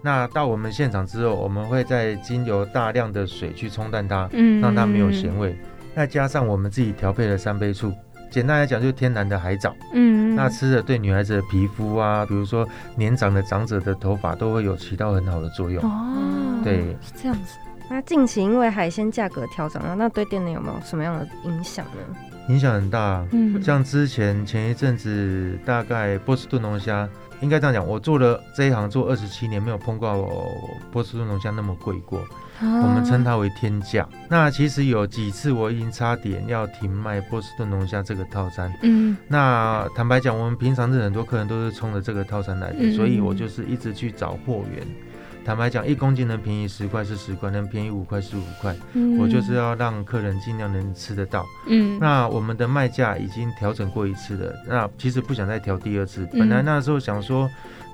[0.01, 5.57] 那到我们现场之后，我们会再经由大量的水去冲淡它，嗯，让它没有咸味。
[5.97, 7.91] 再加上我们自己调配的三杯醋，
[8.29, 9.75] 简单来讲就是天然的海藻。
[9.95, 15.83] 嗯，那吃的对女孩子的皮肤啊，比如说年长的长者的头发都会有起到很好的作用。
[15.83, 17.57] 哦，对，是这样子。
[17.89, 22.15] 那近期因为海鲜价格调涨了，那对店内有没有什么样的影响呢？
[22.49, 23.25] 影响很大。
[23.31, 27.09] 嗯，像之前前一阵子，大概波士顿龙虾，
[27.41, 30.47] 应该这样讲，我做了这一行做二十七年，没有碰过
[30.91, 32.21] 波士顿龙虾那么贵过。
[32.61, 34.07] 我们称它为天价。
[34.29, 38.71] 那其实有几次我已经差点要停卖波士顿龙虾这个套餐。
[38.83, 44.85] 嗯，那坦白讲，我们平常是很多客人都是冲着这个套餐来的，所以我就是一直去找货源。
[45.47, 48.75] 坦白讲，一公斤能便宜十块是十块，能便宜五块是五块。
[48.91, 51.45] 嗯，我就是要让客人尽量能吃得到。
[51.69, 56.27] 嗯，那我们的卖价已经调整过一次了，那其实不想再调第二次。
[56.33, 57.49] 本来那时候想说。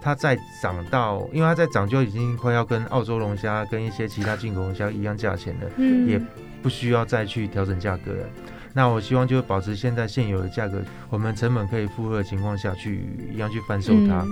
[0.05, 6.21] 它再涨到，因为它再涨就已经快要跟澳洲龙虾跟一些其他进口龙虾一样价钱了，嗯，也
[6.61, 8.25] 不需要再去调整价格了。
[8.73, 14.27] 那我希望就保持现在现有的价格，我们成本可以负荷的情况下去一样去贩售它。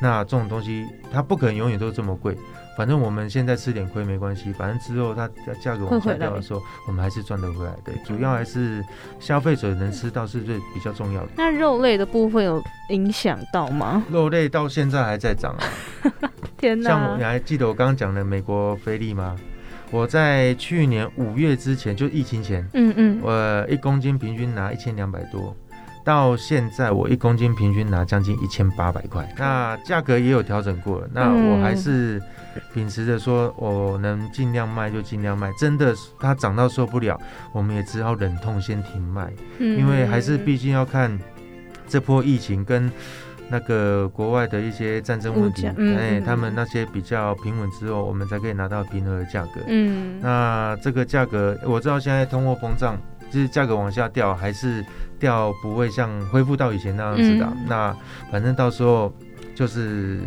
[0.00, 2.36] 那这种东西它不可能永远都这么贵。
[2.76, 5.28] 反正我们现在吃点亏没关系，反正之后它
[5.60, 7.92] 价格往下掉的时候，我们还是赚得回来的。
[8.06, 8.82] 主要还是
[9.18, 11.28] 消费者能吃到是最比较重要的。
[11.36, 14.02] 那肉类的部分有影响到吗？
[14.10, 15.60] 肉类到现在还在涨啊！
[16.56, 16.88] 天哪！
[16.88, 19.36] 像你还记得我刚刚讲的美国菲力吗？
[19.90, 25.54] 我在去年五月之前，就疫情前，嗯嗯，我一公斤平均拿一千两百多。
[26.10, 31.06] 到现在，我一公斤平均拿将近一千八百块，那价格也有调整过。
[31.12, 32.20] 那我还是
[32.74, 35.52] 秉持着说，我能尽量卖就尽量卖。
[35.52, 37.16] 真的，它涨到受不了，
[37.52, 41.16] 我们也只好忍痛先停卖，因为还是毕竟要看
[41.86, 42.90] 这波疫情跟
[43.48, 49.60] 那个国外的一些战争问题，哎，他们那些比较平稳之后，我们才可以拿到平和的价格。
[49.68, 52.98] 嗯，那这个价格我知道现在通货膨胀，
[53.30, 54.84] 就是价格往下掉，还是
[55.20, 57.46] 掉不会像恢复到以前那样子的。
[57.68, 57.94] 那
[58.32, 59.12] 反正到时候
[59.54, 60.18] 就是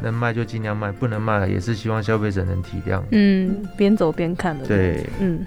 [0.00, 3.02] 能卖就尽量卖，不能卖也是希望消费者能体谅。
[3.10, 4.64] 嗯，边走边看的。
[4.64, 5.44] 对，嗯。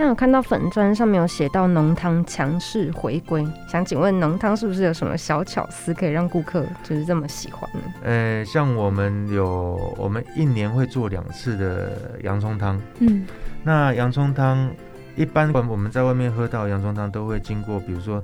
[0.00, 7.80] 那我看到粉砖上面有写到浓汤强势回归，想请问浓汤是不是有什么小巧思可以让顾客就是这么喜欢呢？
[8.04, 13.26] 呃，像我们有我们一年会做两次的洋葱汤，嗯，
[13.64, 14.70] 那洋葱汤
[15.18, 18.22] 一般我们在外面喝到洋葱汤都会经过，比如说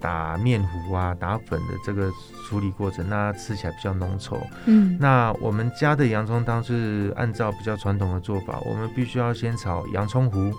[0.00, 2.10] 打面糊啊、打粉的这个
[2.48, 4.38] 处理过程，那吃起来比较浓稠。
[4.64, 10.50] 嗯，那我们家的洋葱汤是按照比较传统的做法，我们必须要先炒洋葱糊。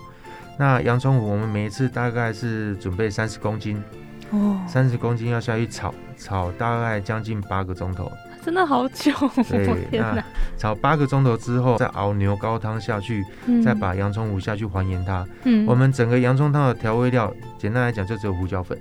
[0.58, 3.84] 那洋葱糊，我们每一次大概是准备三十公斤，
[4.32, 8.12] 哦，三十公斤要下去炒，炒大概将近八个钟头，
[8.46, 9.12] 真的好久。
[9.50, 10.24] 对， 那
[10.56, 13.26] 炒八个钟头之后，再熬牛高汤下去，
[13.64, 15.26] 再把洋葱糊下去还原它。
[15.46, 18.80] 嗯，我们整个洋葱汤的调味料，简单来讲就只有胡椒粉，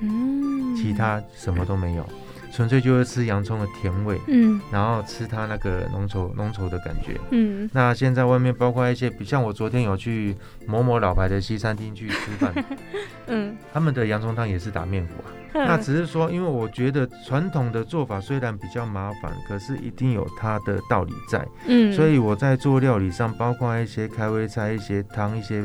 [0.00, 2.08] 嗯，其他什么都没有。
[2.52, 7.68] 纯粹就是吃洋葱的甜味，嗯，然后吃它那个浓稠浓稠的感觉，嗯。
[7.72, 10.36] 那现在外面包括一些，比像我昨天有去
[10.66, 12.52] 某某老牌的西餐厅去吃饭，
[13.26, 15.32] 嗯，他们的洋葱汤也是打面糊啊。
[15.54, 21.92] 那只是说，因为我觉得传统的做法虽然比较麻烦，可是一定有它的道理在，嗯。
[21.92, 25.62] 所以我在做料理上，包括一些开胃菜、一些汤、一些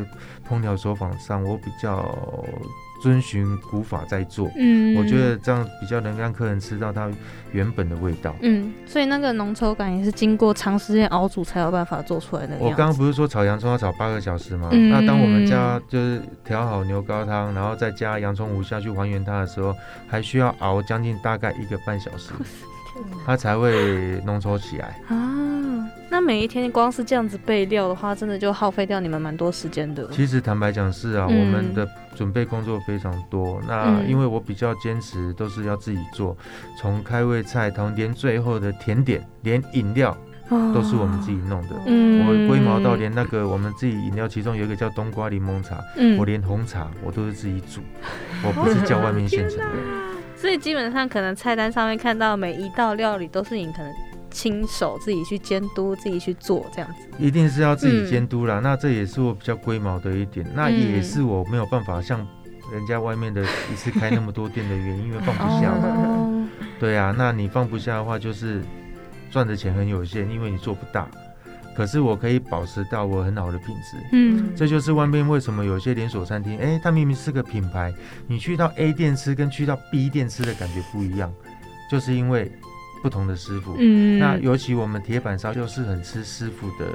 [0.50, 2.15] 烹调手法上，我比较。
[3.01, 7.10] 遵循古法在做，嗯，我觉得这样比较能让客人吃到它
[7.51, 12.55] 原本的味道，嗯，所以那个浓稠感也是经过长时间熬煮才有办法做出来的。
[12.60, 14.69] 我刚刚不是说炒洋葱要炒八个小时吗？
[14.71, 19.75] 那当我们加就是调好牛高汤，然后再加洋葱糊下去还原它的时候，
[20.07, 22.31] 还需要熬将近大概一个半小时，
[23.25, 25.45] 它才会浓稠起来啊。
[26.10, 30.07] 那每一天光是这样子备料的话，真的就耗费掉你们蛮多时间的。
[30.12, 33.62] 其实坦白讲是啊，我们的准备工作非常多。
[33.67, 36.36] 那因为我比较坚持，都是要自己做，
[36.79, 40.17] 从开胃菜，同连最后的甜点，连饮料
[40.49, 41.75] 都是我们自己弄的。
[41.86, 47.81] 嗯，我龟毛到连那个我们自己饮料，其中有一个叫冬瓜柠檬茶，嗯我连红茶我都是自己煮，
[48.43, 49.65] 我不是叫外面现成的。
[50.38, 53.91] 所以基本上可能菜单上面看到每一道料理都是你可能。
[54.30, 58.60] 亲手自己去监督，自己去做这样子，一定是要自己监督啦。
[58.62, 62.19] 那这也是我比较龟毛的一点，那也是我没有办法像
[62.71, 66.50] 人家外面的一次开那么多店的原因，因为放不下嘛。
[66.78, 68.62] 对啊，那你放不下的话，就是
[69.32, 71.10] 赚的钱很有限，因为你做不大。
[71.77, 73.97] 可是我可以保持到我很好的品质。
[74.11, 77.93] 嗯，这就是外面为什么有些连锁餐厅，哎，它明明是个品牌，
[78.25, 81.31] 你去到 A 店吃跟去到 B 店吃的感觉不一样，
[81.91, 82.51] 就是因为。
[83.03, 86.87] 不同的师傅，嗯，那尤其我们铁板烧就是很吃师傅的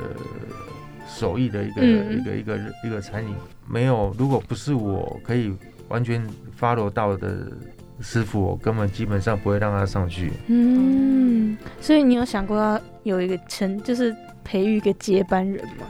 [1.06, 3.32] 手艺的一个一个一个一个餐饮，
[3.68, 5.54] 没有如果不是我可以
[5.88, 7.52] 完全 follow 到的
[8.00, 10.32] 师傅，我根本基本上不会让他上去。
[10.48, 14.14] 嗯，所以你有想过要有一个成，就是
[14.44, 15.86] 培育一个接班人吗？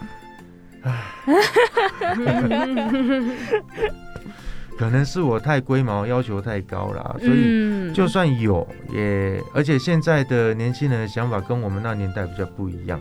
[4.78, 12.98] 可能是我太龟毛，要求太高了，所以就算有也，而且现在的年轻人的想法跟我们那年代比较不一样。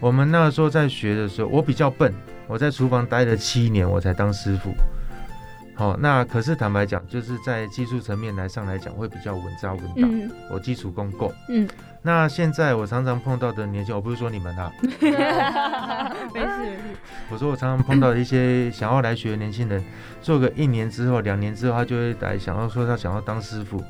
[0.00, 2.12] 我们那时候在学的时候，我比较笨，
[2.48, 4.72] 我在厨房待了七年，我才当师傅。
[5.74, 10.08] 好，那可是坦白讲，就是在技术层面来上来讲，会比较稳扎稳打。
[10.50, 11.32] 我基础功够。
[11.48, 11.68] 嗯。
[12.04, 15.16] 那现在我常常碰到的年轻，我不是说你们啊，没 事
[16.34, 16.78] 没事。
[17.30, 19.82] 我说我常常碰到的一些想要来学的年轻人，
[20.20, 23.82] 做个一年之后、两年之后，他就会来想要说他想要当师傅。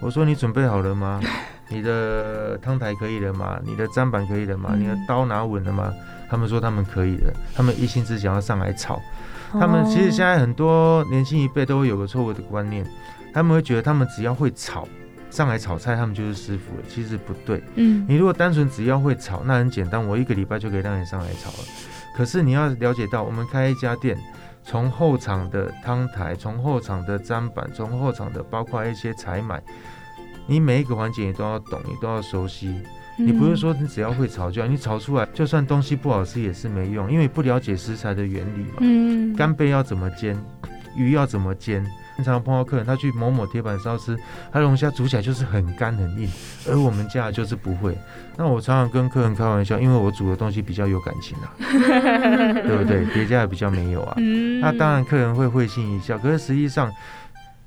[0.00, 1.20] 我说你准备好了吗？
[1.68, 3.58] 你的汤台可以了吗？
[3.64, 4.74] 你的砧板可以了吗？
[4.76, 5.92] 你的刀拿稳了吗？
[6.30, 9.00] 他们说他们可以的，他们一心只想要上来炒。
[9.50, 12.86] 他们其实现在很多年轻一辈都会有个错误的观念，
[13.34, 14.86] 他们会觉得他们只要会炒。
[15.30, 16.82] 上来炒菜，他们就是师傅了。
[16.88, 21.58] 其实不对，嗯，你如果单纯只要会炒，那很简单，我一个礼拜就可以让你上来炒了。
[22.16, 24.18] 可是你要了解到，我们开一家店，
[24.64, 29.62] 从后场的汤台，从后场的砧板，从后场的包括一些采买，
[30.46, 32.74] 你每一个环节你都要懂，你都要熟悉。
[33.20, 38.76] 你不是说你只要会炒就，你炒出来就算东西不好吃也是没用，因为不了解食材的原理嘛。
[38.78, 40.36] 嗯，干贝要怎么煎，
[40.96, 41.84] 鱼要怎么煎。
[42.18, 44.18] 经常碰到客人，他去某某铁板烧吃，
[44.50, 46.28] 他龙虾煮起来就是很干很硬，
[46.68, 47.96] 而我们家就是不会。
[48.36, 53.06] 那我常常跟客人开玩笑，因为我煮的东西比较有感情啊， 对不对？
[53.14, 54.16] 别家也比较没有啊。
[54.60, 56.92] 那当然客人会会心一笑，可是实际上，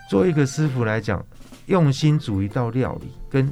[0.09, 1.25] 做一个师傅来讲，
[1.67, 3.49] 用心煮一道料理跟。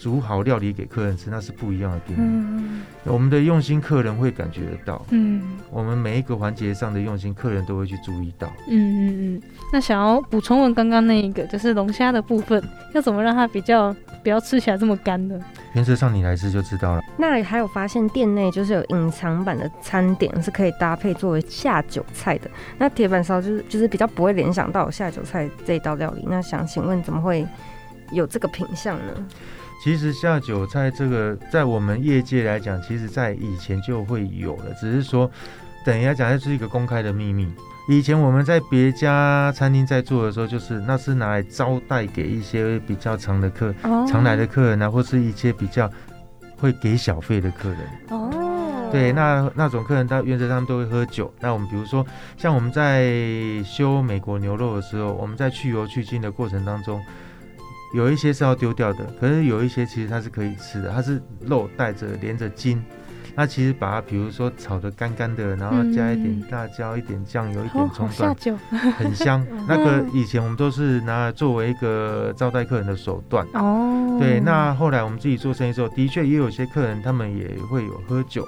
[0.00, 2.82] 煮好料理给客人吃，那是不一样的定义。
[3.04, 5.04] 我们的用心，客人会感觉得到。
[5.10, 8.48] 嗯，我们每一个环节上的用心，客人都会去注意到。
[8.68, 9.42] 嗯嗯嗯。
[9.72, 12.62] 那想要补充问刚刚那一个，就是龙虾的部分，
[12.94, 15.38] 要怎么让它比较不要吃起来这么干呢？
[15.74, 17.02] 原则上你来吃就知道了。
[17.16, 22.50] 那还有发现店内就是有隐藏版的餐点是可以搭配作为下酒菜的。
[22.78, 26.24] 那铁板烧就是就是比较不会联想到下酒菜这一道料理。
[26.28, 27.46] 那想请问怎么会
[28.12, 29.12] 有这个品相呢？
[29.82, 35.30] 其实下酒菜这个，在我们业界来讲，其实在以前就会有了，只是说，
[35.84, 37.48] 等一下讲，这是一个公开的秘密。
[37.88, 43.72] 以前我们在别家餐厅在做的时候，就是那是拿来招待给一些比较常的客、
[44.06, 45.88] 常来的客人啊，或是一些比较
[46.56, 47.78] 会给小费的客人。
[48.10, 51.32] 哦，对，那那种客人，他原则上都会喝酒。
[51.40, 52.04] 那我们比如说，
[52.36, 53.10] 像我们在
[53.64, 57.00] 修美国牛肉的时候，我们在去油去筋的过程当中。
[57.94, 62.82] 有一些是要丢掉的，可是有一些其实它是可以吃的，它是肉带着连着筋，
[63.34, 68.36] 那其实把它比如说炒的干干的，然后加一点辣椒、一点酱油、一点葱段，
[68.96, 69.44] 很香。
[69.66, 73.46] 那个以前我们都是拿来作为一个招待客人的手段。
[73.54, 74.38] 哦，对。
[74.40, 78.46] 那后来我们自己做生意之后，的确也有些客人他们也会有喝酒。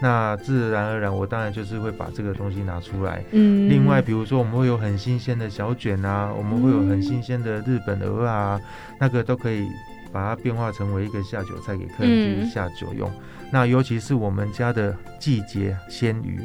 [0.00, 3.24] 那自然而然，我当然就是会把这个东西拿出来。
[3.32, 3.68] 嗯。
[3.68, 8.60] 另外，比如说我们会有很新鲜的小卷啊，我们会有很新鲜的日本鹅啊，
[8.98, 9.66] 那个都可以
[10.12, 13.10] 把它变化成为一个下酒菜给客人去下酒用。
[13.50, 16.40] 那尤其是我们家的季节鲜鱼，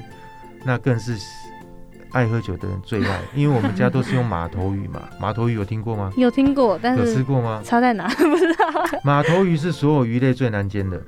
[0.63, 1.17] 那更是
[2.11, 5.01] 爱喝酒的人最爱，因为我们家都是用马头鱼嘛。
[5.19, 6.13] 马头鱼有听过吗？
[6.15, 7.61] 有听过，但是有吃过吗？
[7.65, 8.07] 差在哪？
[8.15, 8.65] 不知道。
[9.03, 11.01] 马头鱼是所有鱼类最难煎的。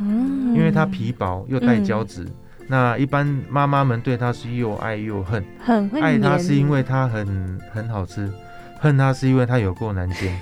[0.00, 2.26] 嗯，因为它皮薄又带胶质，
[2.66, 5.44] 那一般妈妈们对它是又爱又恨。
[5.64, 8.30] 很爱它是因为它很很好吃，
[8.78, 10.38] 恨它是因为它有够难煎。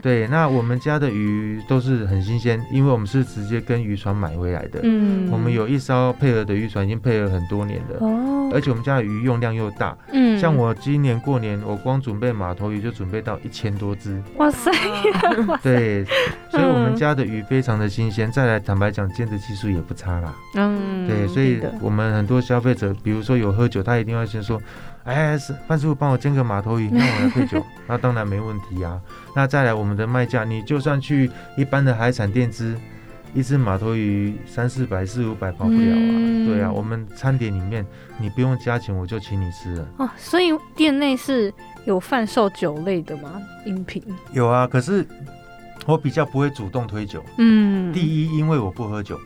[0.00, 4.78] 对，那我们家的鱼都是很新鲜，因为我们是直接跟渔船买回来的。
[4.84, 7.96] 嗯，我们有一艘配合的渔船，已经配合很多年了。
[7.98, 9.96] 哦，而且我们家的鱼用量又大。
[10.12, 14.22] 嗯，像我今年过年，我光准备码头鱼就准备到一千多只。
[14.36, 14.70] 哇塞！
[15.60, 16.04] 对，
[16.52, 18.30] 所以我们家的鱼非常的新鲜。
[18.30, 20.32] 再来，坦白讲，煎的技术也不差啦。
[20.54, 24.60] 嗯，对，所以我们很多消费者，比如说有喝酒，他一定要先说。
[25.08, 29.00] 哎，是范师傅帮我煎个马头鱼，让我来配酒， 那当然没问题啊。
[29.34, 32.76] 那再来我们的卖价，你就算去一般的海产店吃，
[33.32, 36.46] 一只马头鱼三四百、四五百跑不了啊。
[36.46, 37.86] 对啊，我们餐点里面
[38.18, 39.88] 你不用加钱，我就请你吃了。
[39.96, 41.50] 哦，所以店内是
[41.86, 43.40] 有贩售酒类的吗？
[43.64, 44.02] 饮品
[44.34, 45.06] 有啊，可是
[45.86, 47.24] 我比较不会主动推酒。
[47.38, 49.18] 嗯，第一，因为我不喝酒。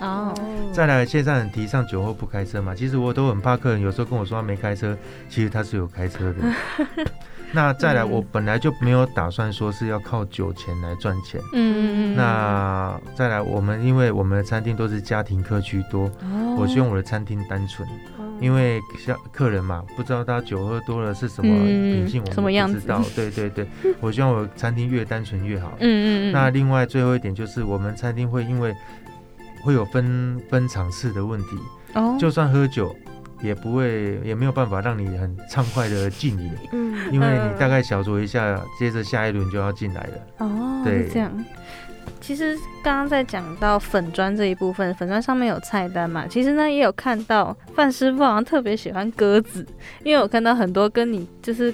[0.00, 0.34] 哦，
[0.72, 2.74] 再来，现在很提倡酒后不开车嘛。
[2.74, 4.96] 其实我都很怕客人有时候跟我说他没开车，
[5.28, 7.04] 其实他是有开车的。
[7.50, 11.40] 那再来，我本来就没有打算说是要靠酒钱来赚钱。
[11.54, 12.14] 嗯嗯嗯。
[12.14, 16.10] 那再来，我们因为我们的餐厅都是家庭客居多，
[16.58, 17.88] 我希望我的餐厅单纯，
[18.38, 23.02] 因为像客人嘛，不知道他酒喝多了是什么品性，我们不知道。
[23.16, 23.66] 对对对，
[23.98, 25.72] 我希望我餐厅越单纯越好。
[25.80, 26.32] 嗯嗯嗯。
[26.32, 28.74] 那另外最后一点就是，我们餐厅会因为
[29.62, 31.58] 会有分分场次的问题，
[31.94, 32.94] 哦，就算喝酒，
[33.42, 41.32] 也不会也没有办法让你很畅快的进饮，嗯，因为你大概小酌一下，接着下一轮就要进来了，哦，对，这样。
[42.20, 49.66] 其实刚刚在讲到粉砖这一部分，粉砖上面有菜单嘛，其实呢也有看到范师傅好像特别喜欢鸽子，
[50.02, 51.72] 因为我看到很多跟你就是。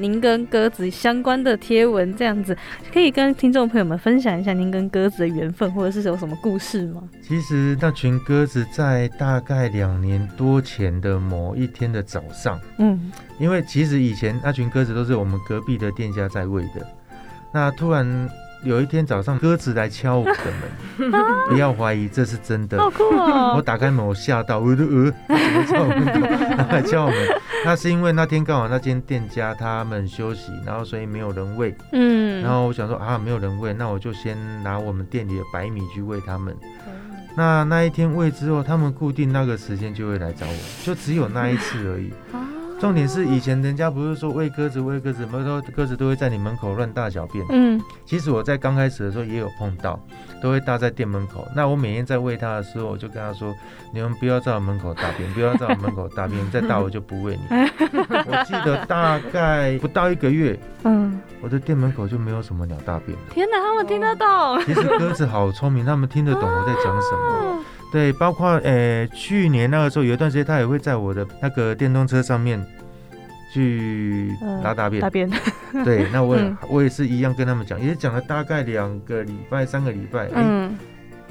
[0.00, 2.56] 您跟鸽子相关的贴文，这样子
[2.90, 7.02] 可以跟听众朋友们分享一下您跟鸽子的缘分，或者是有什么故事吗？
[7.22, 16.86] 其实那群鸽子在大概两年多前的某一天的早上，嗯，因为其实以前那群鸽子都是我们隔壁的店家在喂的，
[17.52, 18.28] 那突然。
[18.62, 20.34] 有一天早上，鸽子来敲我的
[20.98, 21.10] 门，
[21.48, 22.78] 不要怀疑，这是真的。
[22.78, 23.54] 好酷哦！
[23.56, 26.04] 我打开门，我吓到，我的鹅怎么敲门？
[26.68, 27.18] 来敲我门？
[27.64, 31.74] 那是因为那天刚好那间店家他们休息，然后所以没有人喂。
[31.92, 32.42] 嗯。
[32.42, 36.54] 然后我想说啊，没有人喂，那我就先拿我们店里的白米去喂他们。
[37.36, 40.54] 那那一天喂之后，他们固定那个时间就会来找我，
[40.84, 42.12] 就只有那一次而已。
[42.80, 47.44] 重点是以前人家不是说喂鸽子喂鸽子，没说鸽子都会在你门口乱大小便。
[47.50, 50.00] 嗯，其实我在刚开始的时候也有碰到，
[50.42, 51.46] 都会搭在店门口。
[51.54, 53.54] 那我每天在喂它的时候，我就跟他说
[53.92, 57.42] ：“你们不要在我门口大便，不要在我门口大便，再大我就不喂你。
[58.26, 63.24] ”我记得大概不到一个月，嗯，我的店门口就没有什么鸟大便了。
[63.30, 64.26] 天哪，他们听得懂？
[64.64, 67.64] 其实鸽子好聪明，他们听得懂我在讲什么。
[67.92, 72.64] 对，包括呃，去年那个时候有一段时间，他也会在我的那个电动车上面
[73.52, 74.32] 去
[74.62, 75.02] 拉大便。
[75.02, 75.28] 大便。
[75.84, 76.38] 对，那我
[76.68, 80.76] 我也是一样跟他们讲，也讲了大概两个礼拜、三个礼拜，嗯，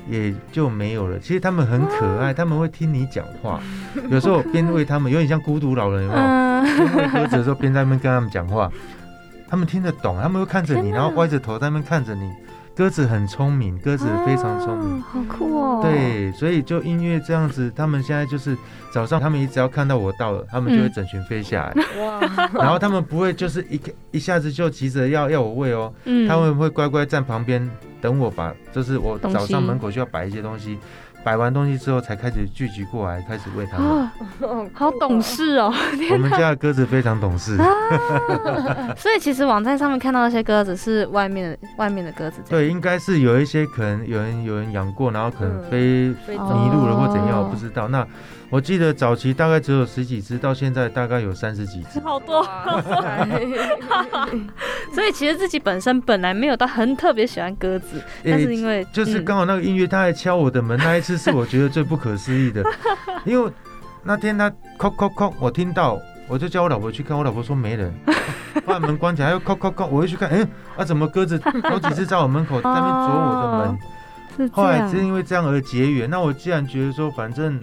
[0.09, 1.17] 也就没有了。
[1.19, 3.61] 其实他们很可爱，他们会听你讲话，
[4.09, 6.75] 有时候边喂他们，有点像孤独老人，有没有？
[6.75, 8.69] 边喂鸽子的时候，边在那边跟他们讲话，
[9.49, 12.29] 他们听得懂，他们会看着你，然后歪着头在那边看着你。
[12.79, 15.81] 鸽子很聪明，鸽子非常聪明，好酷哦。
[15.83, 18.57] 对，所以就因为这样子，他们现在就是
[18.93, 22.01] 早上，他们一只要看到我到了，他们就会整群飞下来。
[22.01, 22.21] 哇！
[22.55, 25.93] 然后他们不会就是一一下子就急着要要我喂哦，
[26.25, 27.69] 他们会乖乖站旁边
[27.99, 30.79] 等我把，就是我早上门口就要摆一些东西。
[31.23, 34.09] 摆完东西之后，才开始聚集过来，开始喂它们。
[34.73, 35.73] 好懂事哦！
[36.11, 37.57] 我们家的鸽子非常懂事。
[38.97, 42.41] 所以其实网站上面看到那些鸽子是外面的外面的鸽子。
[42.49, 47.87] 对，应该是有一些可能有人有人养过，然后可能飞迷路了或怎样，我不知道。
[47.87, 48.07] 那。
[48.51, 52.43] 我记得早期大概只有十几只，到现在大概有三十几只，好多。
[54.91, 62.63] 所以其实自己本身本来没有到很特别喜欢鸽子，但是因为就是刚好那个音乐他还敲我的门，那一次是我觉得最不可思议的，
[63.23, 63.51] 因为
[64.03, 67.93] 那天他敲敲敲，我听到我就叫我老婆去看，我老婆说没人，
[68.65, 73.47] 把门关起来又敲敲敲，我又去看，哎，啊怎么鸽子好几次在我门口在那边啄我的
[74.39, 76.09] 门，后来是因为这样而结缘。
[76.09, 77.61] 那我既然觉得说反正。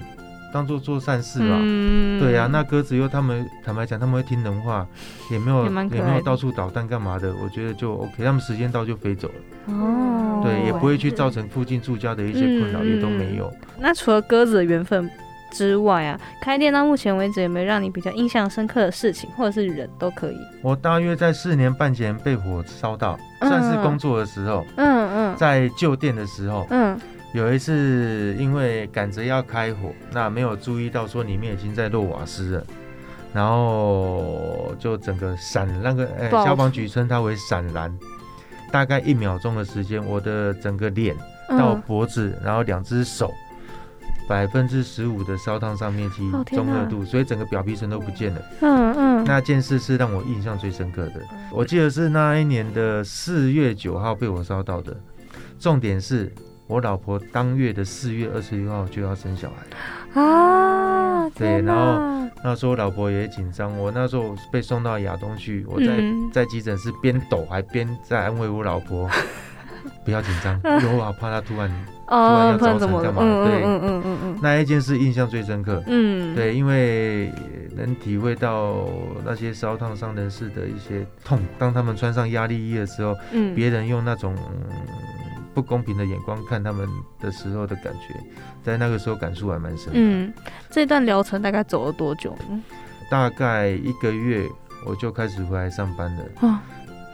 [0.56, 1.58] 当做做善事吧，
[2.18, 4.86] 对呀，那鸽子又他们坦白讲，他们会听人话，
[5.30, 9.34] 也没有也没有到处捣蛋干嘛的，我觉得就 OK，他们时间到就飞走了，
[9.74, 13.52] 哦，对，也不会去造成附近住家的一些困扰，也都没有。
[13.78, 15.10] 那除了鸽子的缘分
[15.52, 20.38] 之外啊，开店到目前为止有没有让你比较印象深刻的事情，或者是人都可以？
[20.62, 26.98] 我大约在四年半前被火烧到，算是工作的时候，嗯嗯，在旧店的时候，嗯。
[27.36, 32.66] 有一次，因为赶着要开火，那没有注意到说里面已经在漏瓦斯了，
[33.34, 37.94] 然后就整个闪那个，呃，消防局称它为闪燃，
[38.72, 41.14] 大概一秒钟的时间，我的整个脸
[41.46, 43.30] 到脖子，然后两只手，
[44.26, 48.42] 百分之十五的烧烫上面积，中热度，所以整个表皮层都不见了。
[48.62, 51.20] 嗯嗯，那件事是让我印象最深刻的，
[51.52, 54.96] 我记得是那一年的四月九号被我烧到的，
[55.58, 56.32] 重点是。
[56.66, 61.28] 我老婆当月的四月二十六号就要生小孩啊！
[61.30, 65.86] 对，然后那时候我老婆也紧张，我那时候被送到亚东去，我在
[66.32, 69.08] 在急诊室边抖还边在安慰我老婆，
[70.04, 71.70] 不要紧张， 因为我怕她突然
[72.08, 73.20] 突然要造成干嘛？
[73.22, 75.82] 对，嗯嗯嗯嗯，那一件事印象最深刻。
[75.86, 77.32] 嗯，对，因为
[77.76, 78.88] 能体会到
[79.24, 84.34] 那些烧烫伤人士的一些痛，当他们穿上压力衣的时候，嗯，别人用那种。
[85.56, 86.86] 不公平的眼光看他们
[87.18, 88.14] 的时候的感觉，
[88.62, 89.90] 在那个时候感触还蛮深。
[89.94, 90.30] 嗯，
[90.68, 92.36] 这段疗程大概走了多久？
[93.10, 94.46] 大概一个月，
[94.84, 96.60] 我就开始回来上班了。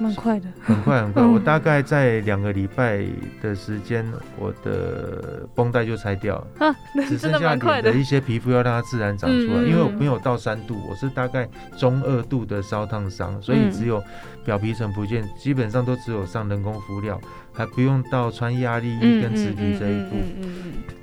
[0.01, 1.23] 蛮快的，很快很快。
[1.25, 3.07] 我大概在两个礼拜
[3.41, 4.05] 的时间，
[4.37, 6.75] 我的绷带就拆掉了，
[7.07, 9.63] 只剩下脸的一些皮肤要让它自然长出来。
[9.63, 14.03] 因为我没有到三度，我是大概中二度的烧烫伤，所以只有
[14.45, 17.21] 表皮层不见，基本上都只有上人工敷料，
[17.53, 20.17] 还不用到穿压力衣跟植皮这一步。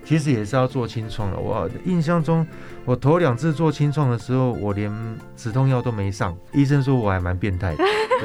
[0.04, 1.40] 其实也是要做清创了。
[1.40, 2.46] 我印象中，
[2.84, 4.92] 我头两次做清创的时候，我连
[5.36, 7.84] 止痛药都没上，医生说我还蛮变态的。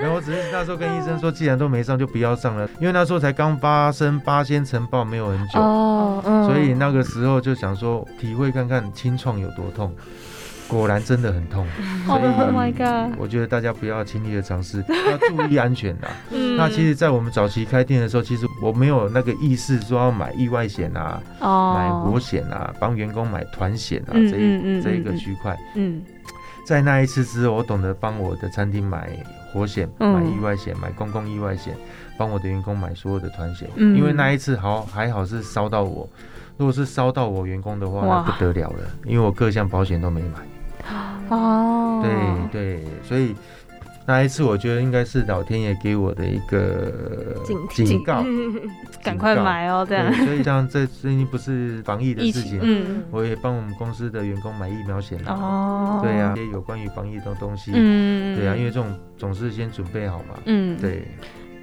[0.00, 9.94] 然后我只是那时候跟医生说，既然都没上，就不要上了，因为那时候才刚发生八仙尘爆没有很久，哦，所以那个时候就想说体会看看清创有多痛，
[10.68, 11.66] 果然真的很痛，
[12.06, 16.08] 所以我觉得大家不要轻易的尝试， 要注意安全的。
[16.56, 26.02] 那其实，在我们早期开店的时候，其实我没有那个意识说要买意外险啊，买活险啊，帮员工买团险啊，这一这一个区块，嗯。
[26.66, 29.10] 在那一次之后，我懂得帮我的餐厅买
[29.52, 31.76] 活险、买意外险、买公共意外险，
[32.16, 33.68] 帮我的员工买所有的团险。
[33.76, 36.08] 因为那一次好还好是烧到我，
[36.56, 40.38] 如果是烧到我员工的话，那不得了了，因为我各项保险都没买。
[41.28, 42.02] 哦，
[42.52, 43.34] 对对，所以。
[44.06, 46.92] 那一次，我觉得应该是老天爷给我的一个
[47.42, 48.22] 警警告，
[49.02, 50.12] 赶快买哦，这样。
[50.12, 61.08] 所以像这最近不是防疫的事情，嗯，我也帮我们公司的员工买疫苗险哦，对呀，也有关于防疫的东西，嗯，对呀，因为这种总是先准备好嘛，嗯，对。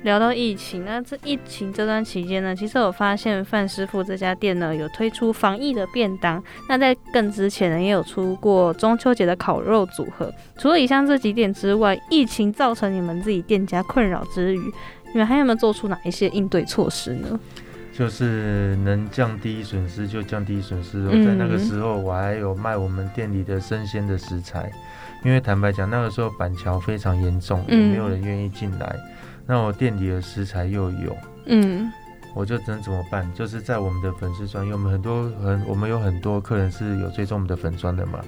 [0.03, 6.43] 聊到疫情，那这疫情这段期间呢，其实我发现范师傅这家店呢有推出防疫的便当。
[6.67, 10.33] 那在更之前呢，也有出过中秋节的烤肉组合。
[10.57, 14.59] 除了以上这几点之外，疫情造成你们自己店家困扰之余，
[15.13, 17.39] 你们还有没有做出哪一些应对措施呢？
[17.93, 21.05] 就是能降低损失就降低损失。
[21.23, 24.71] 在那个时候，我还有卖我们店里的生鲜的食材，
[25.23, 28.95] 因为坦白讲，那个时候板桥非常严重，也没有人愿意进来。
[29.45, 31.91] 那我店里的食材又有，嗯，
[32.33, 33.31] 我就能怎么办？
[33.33, 38.19] 就是在我们的粉丝专，因为我们很多很，我们有很多客人是有追踪我们的粉砖的嘛，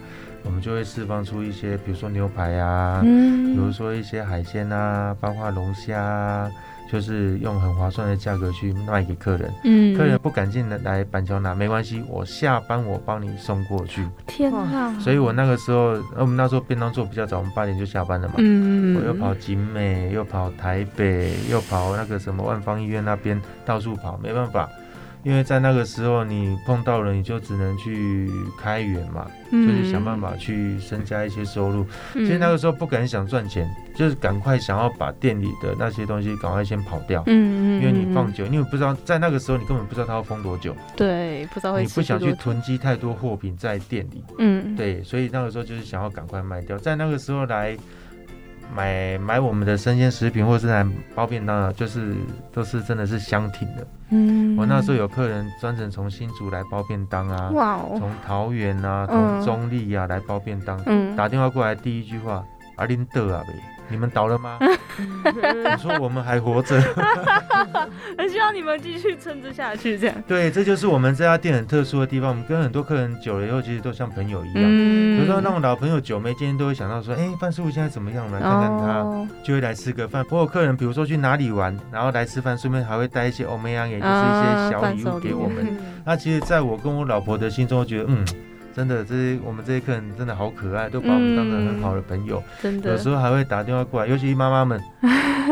[0.43, 6.51] 我们就会释放出一些，比如说牛排啊，嗯，比如说一些海鲜啊，包括龙虾。
[6.93, 14.07] 就是用很划算的价格去卖给客人，嗯，客人不敢进来板桥拿，没关系，我下班我帮你送过去。
[14.27, 14.93] 天哪！
[14.99, 24.69] 所以我那个时候，我们那时候便当做比较早，我们八点就下班了嘛，嗯我又跑景美，又跑台北，又跑那个什么万方医院那边，到处跑，没办法。
[25.23, 31.85] 因为在那个时候，你碰到了，你就只能去开源嘛，就是想办法去增加一些收入。
[32.13, 37.23] 其实那个时候不敢想赚钱，就是赶快想要把店里的那些东西赶快先跑掉。
[37.27, 37.81] 嗯嗯。
[37.81, 40.75] 因为你放久，因为不知道在那个时候你根本不知道它要封多久。
[40.95, 41.83] 对，不知道会。
[41.83, 44.23] 你不想去囤积太多货品在店里。
[44.39, 44.75] 嗯。
[44.75, 47.77] 对，所以那个时候就是想要赶快卖掉，在那个时候来。
[48.75, 50.85] 买买我们的生鲜食品，或者是来
[51.15, 52.15] 包便当的，就是
[52.51, 53.87] 都是真的是相挺的。
[54.09, 62.43] 嗯，我那时候有客人专程从新竹来包便当啊，哇哦，从桃园啊，从中立啊来包便当，嗯，打电话过来第一句话，
[62.77, 63.53] 阿林德啊呗。
[63.89, 64.57] 你们倒了吗？
[64.61, 66.79] 我说我们还活着，
[68.17, 70.15] 很希望你们继续撑着下去，这样。
[70.27, 72.29] 对，这就是我们这家店很特殊的地方。
[72.29, 74.63] 我们跟很多客人久了以后，其实都像朋友一样。
[74.65, 75.19] 嗯。
[75.19, 78.29] 有时候那种老朋友久没见，都会想到说：“哎，范师傅现在怎么样？
[78.31, 85.77] 来看看他，就会来吃个饭。”或有客人，比如说去哪里玩，然后来吃饭，顺便还会带一些欧美亚，也就是一些小礼物给我们。
[86.05, 88.25] 那其实，在我跟我老婆的心中，我觉得嗯。
[88.75, 92.41] 真的，这些我们这些客人真的好可爱，都把我们当成很好的朋友。
[92.61, 94.81] 真的，有时候还会打电话过来，尤其妈妈们。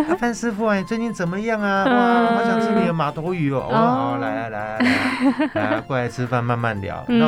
[0.10, 1.84] 阿 范师傅啊，你最近怎么样啊？
[1.84, 3.68] 哇，好想吃你的马头鱼哦！
[3.70, 4.80] 哇，来啊来啊
[5.54, 7.04] 来啊，过来吃饭，慢慢聊。
[7.08, 7.28] 那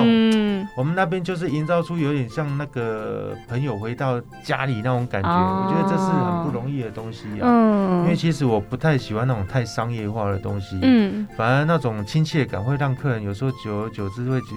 [0.78, 5.30] 我们那边就是营造出有点像那个朋友回到家里那种感觉。
[5.30, 7.44] 我觉得这是很不容易的东西啊。
[7.44, 8.04] 嗯。
[8.04, 10.80] 因为其实我不太喜欢那种太商业化的东西。
[10.82, 11.28] 嗯。
[11.36, 14.48] 反而那种亲切感会让客人有时候久而久之会觉。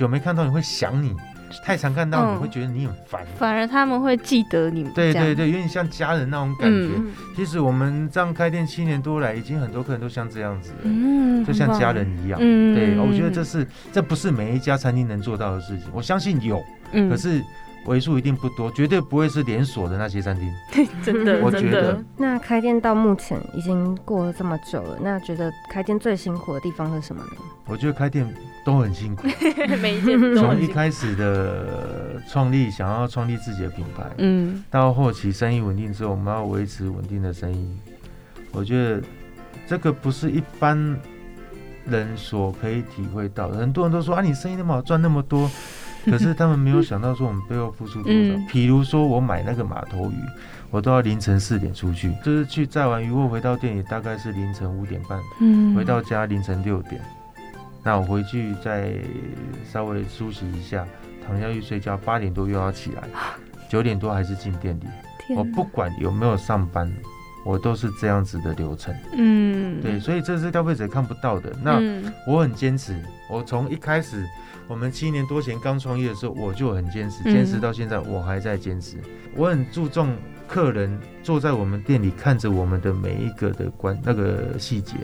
[0.00, 1.14] 久没看到你会想你，
[1.62, 3.22] 太常看到你会觉得你很烦。
[3.36, 4.90] 反而他们会记得你们。
[4.94, 6.88] 对对对，有点像家人那种感觉。
[7.36, 12.40] 其实我们这样开店七年多来，已经很多客人都像这样子，嗯，就像家人一样。
[12.42, 15.88] 嗯，对，我觉得这是这不是每一家餐厅能做到的事情。
[15.92, 16.64] 我相信有，
[17.10, 17.44] 可是。
[17.86, 20.52] 为数一定不多，绝对不会是连锁的那些餐厅。
[20.70, 21.98] 对真的，我觉得。
[22.18, 27.30] 那开店到目前已经过了这么久了，那觉得开店最辛苦的地方是什么呢？
[27.64, 28.28] 我觉得开店
[28.64, 29.26] 都很辛苦，
[29.80, 37.76] 每一件从一开始的创立，想要创立自己的品牌，嗯，到后期生意稳定之后，我们要维持稳定的生意。
[38.52, 39.02] 我觉得
[39.66, 40.96] 这个不是一般
[41.86, 43.56] 人所可以体会到的。
[43.58, 45.50] 很多人都说啊，你生意那么好，赚那么多。
[46.06, 48.34] 可是他们没有想到说我们背后付出多少。
[48.50, 50.14] 比如说我买那个码头鱼，
[50.70, 55.20] 我都要凌晨四点出去，就是去载完鱼货回到店里大概是凌晨五点半，
[55.74, 57.00] 回到家凌晨六点。
[57.82, 58.94] 那我回去再
[59.64, 60.86] 稍微梳洗一下，
[61.26, 63.02] 躺下去睡觉，八点多又要起来，
[63.68, 64.84] 九点多还是进店里。
[65.36, 66.92] 我不管有没有上班，
[67.44, 68.94] 我都是这样子的流程。
[69.12, 71.52] 嗯，对，所以这是消费者看不到的。
[71.62, 71.80] 那
[72.26, 74.26] 我很坚持，我从一开始。
[74.68, 78.98] 我们七年多前刚创业的时候，我就很坚持，坚持到现在，我还在坚持。
[79.34, 80.16] 我很注重
[80.46, 84.94] 客人坐在我们店里看着我们的每一个的关那个细节。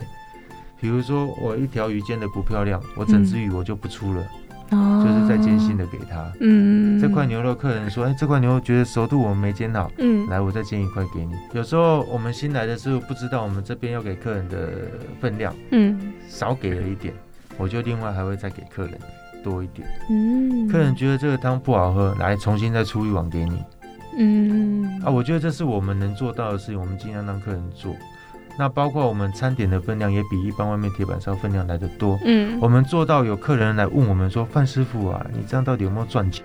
[0.79, 4.23] 比如说，我一条鱼煎的不漂亮，我整只鱼我就不出了，
[4.69, 6.31] 就是在煎新的给他。
[6.39, 11.33] 嗯，这块牛肉客人说，哎，这块牛肉觉得熟度我们没煎好，嗯，来，我再煎一块给你。
[11.53, 14.69] 有时候我们新来的时候不知道我们这边要给客人的
[15.19, 17.13] 分量，嗯，少给了一点，
[17.57, 18.97] 我就另外还会再给客人。
[19.43, 23.63] 多一点，嗯，客人觉得这个汤不好喝，来重新再出一碗给你，
[24.17, 27.95] 嗯，啊，我觉得这是我们能做到的事情，我们尽量让客人做。
[28.57, 36.43] 那包括我们餐点的分量也比一般外面铁板烧分量来的多，嗯，我们做到有客人来问我们说，范师傅啊，你这样到底有没有赚钱？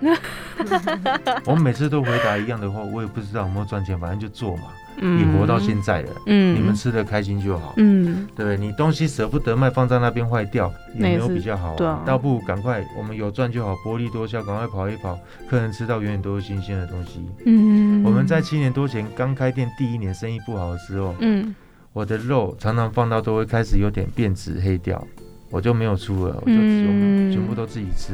[1.45, 4.63] 我们每次都回答一样的话，我也不知道有没有赚钱，反正就做嘛。
[5.01, 8.55] 也活到现在了，嗯，你们吃的开心就好，嗯，对不对？
[8.55, 15.17] 你东西舍不得卖，放在那边坏掉，也没有比较好，对，倒不如赶快，我们有赚就好，薄利多销，赶快跑一跑，
[15.49, 17.27] 客人吃到永远都是新鲜的东西。
[17.47, 21.53] 嗯，我们在七年多前刚开店第一年生意不好的时候，嗯，
[21.93, 25.01] 我的肉常常放到都会开始有点变质黑掉，
[25.49, 28.13] 我就没有出了，我就全全部都自己吃。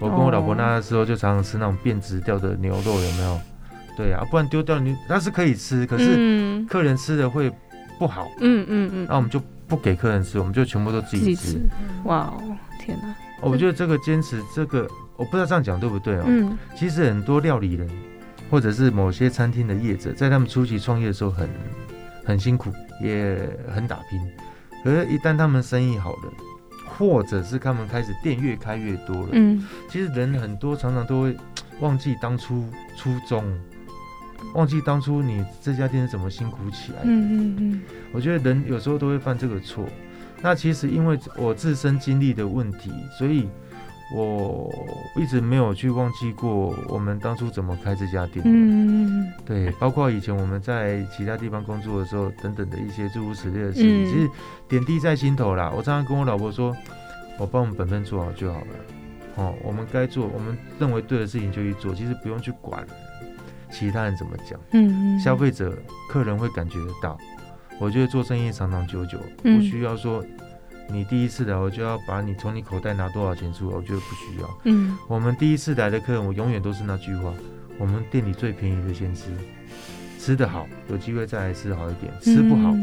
[0.00, 3.40] 我跟我老婆那时候就常常吃那种变质掉的牛肉，有没有？
[3.96, 7.48] 对啊，不然丢掉你那是可以吃，可是客人吃的会
[7.96, 8.28] 不好。
[8.40, 11.60] 嗯嗯嗯，那我们就不给客人吃，我们就全部都自己吃。
[12.04, 13.14] 哇哦，天哪！
[13.40, 16.24] 我觉得这个坚持，这个我不知道这样讲对不对哦。
[16.26, 16.58] 嗯。
[16.74, 17.88] 其实很多料理人，
[18.50, 21.48] 或者是某些餐厅的业者，在他们初期创业的时候，很
[22.24, 24.20] 很辛苦，也很打拼。
[24.82, 26.32] 可是，一旦他们生意好了，
[26.86, 31.36] 或者是他们开始店越开越多了，嗯，其实人很多常常都会
[31.80, 33.44] 忘记当初初衷。
[34.52, 37.06] 忘记当初你这家店是怎么辛苦起来的。
[37.06, 37.82] 嗯嗯嗯。
[38.12, 39.84] 我觉得人有时候都会犯这个错。
[40.42, 43.48] 那其实因为我自身经历的问题，所以
[44.12, 44.70] 我
[45.16, 48.44] 一直没有去忘记过我们当初怎么开这家店。
[48.44, 54.28] 嗯嗯对，包括以前我们在其他地方工作的时候等等的一些诸如此类的事情，其实
[54.68, 55.72] 点滴在心头啦。
[55.74, 56.76] 我常常跟我老婆说，
[57.38, 58.66] 我帮我们本分做好就好了。
[59.36, 62.86] 哦，我们该做，我们认为对的事情就去做，其实不用去管。
[63.70, 64.60] 其他人怎么讲？
[64.72, 65.76] 嗯嗯，消费者、
[66.08, 67.18] 客人会感觉得到。
[67.80, 70.24] 我觉得做生意长长久久，不需要说
[70.88, 74.58] 你第一次来我就要把你从你口袋拿多少钱出来，我觉得不需要。
[74.64, 77.32] 嗯，我们第一次来的客人，我永远都是那句话：
[77.78, 79.24] 我们店里最便宜的先吃，
[80.18, 82.74] 吃得好，有机会再来吃好一点；吃不好。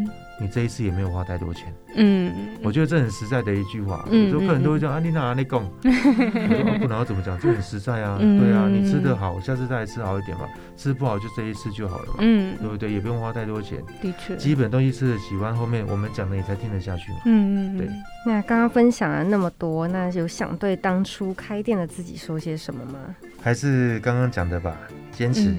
[0.42, 2.34] 你这一次也没有花太多钱，嗯，
[2.64, 4.04] 我觉得这很实在的一句话。
[4.10, 5.62] 有时候客人都会讲啊，你哪哪里讲？
[5.86, 12.92] 我说不能怎么讲，这很实在啊，对啊，你吃的好，下次再来吃好一点嘛，吃不好就这一次就好了嘛，嗯，对不对？
[12.92, 17.88] 也不用花太多钱，的确，基本东西吃的喜欢，后面我们讲的你才听得下去嘛，嗯嗯，对。
[18.26, 23.16] 那刚刚分享了那么多，那有想对当初开店的自己说些什么吗？
[23.40, 24.76] 还是刚刚讲的吧，
[25.12, 25.54] 坚持。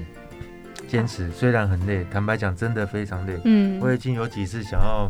[0.93, 3.35] 坚持虽然很累，坦白讲真的非常累。
[3.45, 5.09] 嗯，我已经有几次想要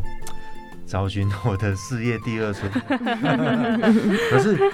[0.86, 2.72] 找寻我的事业第二春，
[4.30, 4.72] 可是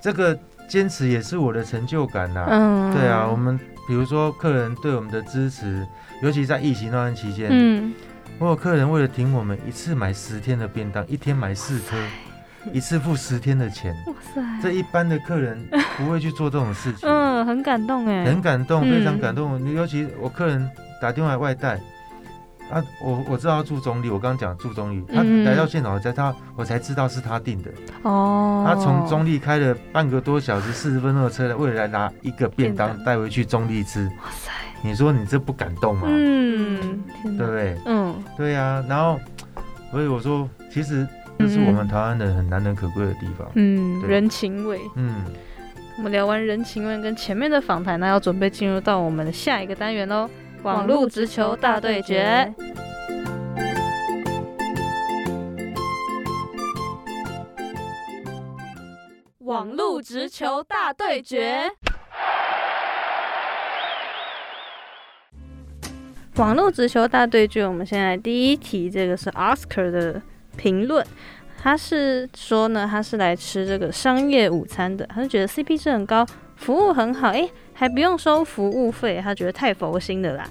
[0.00, 2.46] 这个坚持也是我的成就感呐。
[2.48, 3.58] 嗯，对啊，我们
[3.88, 5.84] 比如说客人对我们的支持，
[6.22, 7.92] 尤其在疫情那段期间，嗯，
[8.38, 11.96] 我有客人为了挺我们，一次买十天的便当，一天买四颗。
[12.74, 14.42] 一次付十天的钱，哇塞！
[14.62, 15.66] 这一般的客人
[15.96, 17.08] 不会去做这种事情。
[17.08, 19.62] 嗯，很感动哎，很感动，非常感动。
[19.64, 20.68] 你尤其我客人
[21.00, 21.74] 打电话外带，
[22.70, 27.70] 啊，我我知道住中立，我刚刚讲住中立，他来到现场，在他我才知道是他订的。
[28.02, 28.64] 哦。
[28.66, 34.04] 他从中立开了半个多小时，四十分钟的车，为了来拿一个便当带回去中立吃。
[34.22, 34.50] 哇塞！
[34.82, 36.06] 你说你这不感动吗？
[36.08, 37.76] 嗯，对不对？
[37.86, 38.84] 嗯，对呀。
[38.88, 39.18] 然后，
[39.90, 41.06] 所以我说，其实。
[41.38, 43.48] 这是我们台湾的很难能可贵的地方。
[43.54, 44.80] 嗯，人情味。
[44.96, 45.24] 嗯，
[45.96, 50.28] 我们聊完人情味跟前面的访谈，那要准备进入到我们的下一个单元喽——
[50.64, 52.52] 网络直球大对决。
[59.38, 61.70] 网络直球大对决。
[66.34, 70.20] 网络直球大对决，我们先来第一题，这个是 Oscar 的。
[70.58, 71.02] 评论，
[71.62, 80.46] 他是说呢，他是来吃这个商业午餐的，他就觉得 CP 值很高，服务很好，诶，还不用收服务费，他觉得太佛心的啦。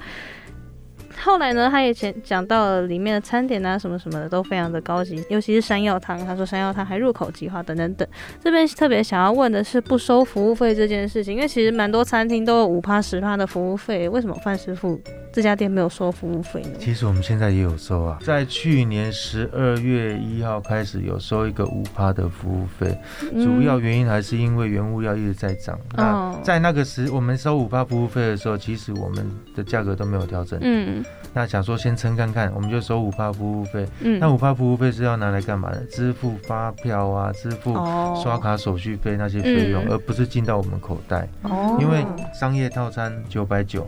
[1.24, 8.08] 后来呢，他也讲讲到了里面的餐点啊，什么什么的都非常的高级，尤其是山药汤，他说山药汤还入口即化，等等等。
[8.42, 15.00] 这边特别想要问的是不收服务费这件事情，因为其实蛮多餐厅都有五趴十趴的服务费，为什么范师傅
[15.34, 16.70] 这家店没有收服务费呢？
[16.80, 22.98] 其实我们现在也有收啊，在去年十二月一号开始有收一个五趴的服务费，
[23.34, 25.80] 主要原因还是因为原物料一直在涨。
[25.96, 30.60] 那在那个时我们收五趴服务费的时候，其实我们的价格都没有调整。
[30.62, 31.04] 嗯。
[31.34, 33.88] 那想说先撑看看，我们就收五趴服务费。
[34.00, 35.78] 嗯，那五趴服务费是要拿来干嘛的？
[35.86, 37.76] 支付发票啊，支付
[38.24, 41.28] 刷卡手续费那些费用，而不是进到我们口袋。
[41.44, 42.04] 哦，因为
[42.34, 43.88] 商业套餐九百九，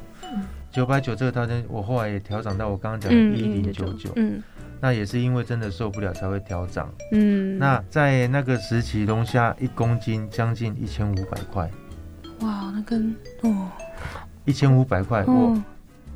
[0.72, 4.12] 九百九这个套餐，我后来也调整到我刚刚讲的一零九九。
[4.18, 4.44] 嗯，
[4.80, 6.88] 那也是因为真的受不了才会调涨。
[7.14, 11.68] 嗯，那在那个时期，龙虾一公斤将近一千五百块。
[12.42, 13.70] 哇，那跟哦，
[14.46, 15.60] 一千五百块我。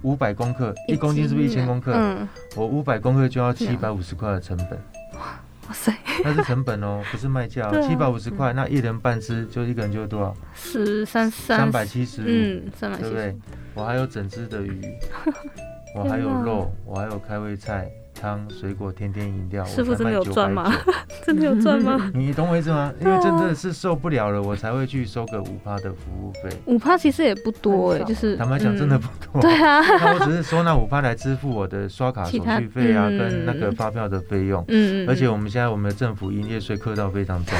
[0.03, 1.91] 五百公克，一公斤是不是一千公克？
[1.95, 4.79] 嗯，我五百公克就要七百五十块的成本。
[5.13, 5.93] 哇塞，
[6.23, 7.69] 那是成本哦， 不是卖价。
[7.69, 10.35] 哦七百五十块，那一人半只，就一个人就多少？
[10.53, 13.37] 十三三三百七十，嗯，三百七十，对不对？
[13.73, 14.81] 我还有整只的鱼，
[15.95, 17.89] 我还有肉，我还有开胃菜。
[18.23, 20.73] 汤、水果、甜甜饮料，师傅 真的有赚吗？
[21.25, 22.09] 真的有赚吗？
[22.15, 22.89] 你懂我意思吗？
[23.01, 26.49] 因为真的是受不了了，我才会去收个五趴的服务费。
[26.65, 29.41] 五趴其实也不多哎，就是坦白讲，真的不多。
[29.41, 34.63] 对啊， 那我只是收那五趴来支付我的刷卡手续费啊，跟那个发票的费用。
[34.69, 35.09] 嗯嗯。
[35.09, 37.57] 而且我们现在我们的政府营业税课到非常重。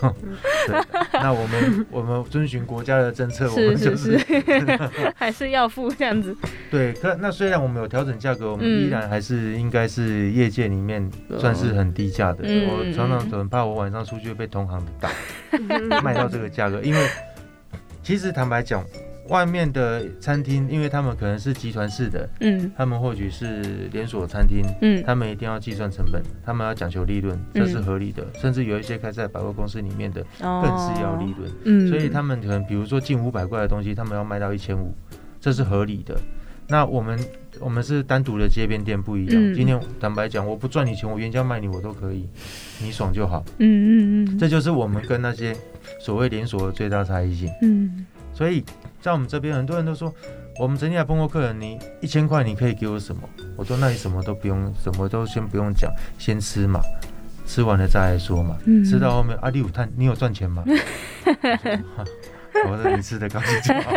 [1.12, 4.18] 那我们我们遵循国家的政策，我们就是
[5.16, 6.36] 还是要付这样子。
[6.70, 12.44] 对，可那虽然我们有调整价格，我们依然还是应该是业界里面算是很低价的。
[12.44, 15.10] 我常常很怕我晚上出去被同行打，
[16.02, 17.08] 卖到这个价格，因为
[18.02, 18.84] 其实坦白讲。
[19.28, 28.26] 外面的餐厅，因为他们可能是集团式的，嗯，他们或许是连锁餐厅，嗯，他们一定要计算成本，他们要讲求利润，这是合理的。
[28.34, 34.94] 甚至有一些开在百货公司里面的，更是要利润，嗯，所以他们可能比如说近五百块的东西，他们要卖到一千五，
[35.40, 36.18] 这是合理的。
[36.70, 37.18] 那我们
[37.60, 39.54] 我们是单独的街边店不一样。
[39.54, 42.28] 今天坦白讲，我不赚你钱，我原价卖你我都可以，
[42.82, 43.44] 你爽就好。
[43.58, 45.54] 嗯嗯嗯，这就是我们跟那些
[46.00, 47.50] 所谓连锁的最大差异性。
[47.60, 48.64] 嗯，所以。
[49.08, 50.14] 在我们这边，很多人都说，
[50.60, 53.22] 我们曾经还碰过客人，你一千块你可以给我什么？
[53.56, 56.78] 我说那你什么都不用，什么都先不用讲，先吃嘛，
[57.46, 58.58] 吃完了再来说嘛。
[58.84, 60.62] 吃到后面，阿弟有赚，你有赚钱吗？
[62.68, 63.90] 我说你吃的高兴就好。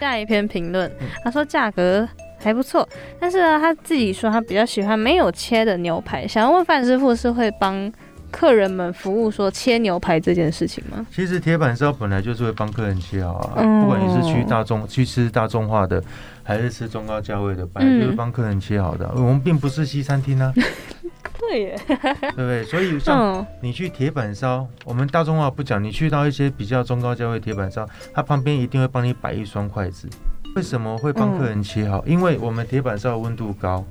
[0.00, 0.90] 下一篇评论，
[1.22, 2.08] 他说价格
[2.40, 2.88] 还不错，
[3.20, 7.92] 但是呢，他自己说他比较喜欢没有切的牛排，想要问范师傅是会帮。
[8.30, 11.06] 客人们服务说切牛排这件事情吗？
[11.10, 16.02] 其实铁板烧本来就是会帮客人切好啊，不管你是去大众去吃大众化的，
[16.42, 19.10] 还是吃中高价位的，本来就是帮客人切好的。
[19.14, 20.52] 我们并不是西餐厅啊，
[21.40, 22.64] 对耶， 对不对？
[22.64, 30.08] 所以像你去铁板烧，我们大众化不讲，你去到一些比较中高价位铁板烧，它旁边一定会帮你摆一双筷子。
[30.56, 32.04] 为什么会帮客人切好？
[32.06, 33.84] 因为我们铁板烧温度高。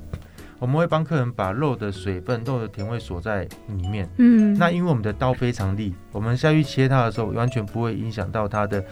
[0.59, 4.09] 我们会帮客人把肉的水分、肉的甜味锁在里面。
[4.17, 8.83] 嗯，那因为我们的刀非常利，我们下去切它的时候，完全不会影响到它的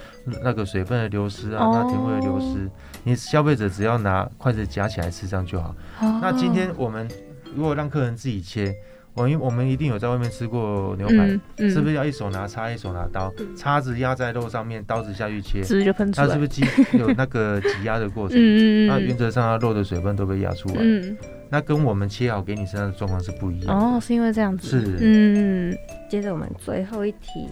[0.44, 2.70] 那个水分的流失啊，它甜味的流失。
[3.04, 5.76] 你消费者只要拿筷子夹起来吃这样就好。
[6.00, 7.10] 那今天我们
[7.56, 8.76] 如果让客人自己切，
[9.16, 11.28] 我因我们一定有在外面吃过牛排，
[11.70, 16.28] 是不是要一手拿叉，一手拿刀，叉子压在肉上面，刀子下去切，汁就喷出来。
[16.28, 16.64] 它是不是挤
[17.00, 18.38] 有那个挤压的过程？
[18.38, 20.76] 嗯嗯那原则上，它肉的水分都被压出来。
[20.80, 21.16] 嗯。
[21.50, 24.68] 那跟我们切好给你身上的状况是不一样哦，是因为这样子。
[24.68, 25.74] 是，嗯。
[26.10, 27.48] 接着我们最后一题，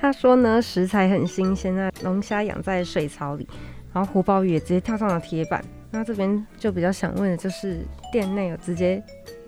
[0.00, 3.46] 他说呢，食材很新鲜啊龙虾养在水槽里，
[3.92, 5.62] 然后胡鲍鱼也直接跳上了铁板。
[5.94, 9.00] 那这边就比较想问的就是，店内有直接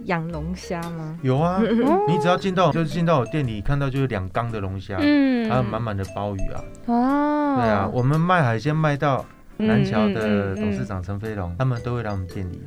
[0.04, 1.18] 养龙虾吗？
[1.20, 1.60] 有啊，
[2.06, 6.64] 你只要进到就是进到我店里看到就是两缸的龙虾，嗯，还有满满的鲍鱼啊。
[6.86, 7.56] 哦。
[7.56, 9.24] 对啊，我们卖海鲜卖到
[9.56, 12.62] 南桥的董事长陈飞龙，他们都会来我们店里。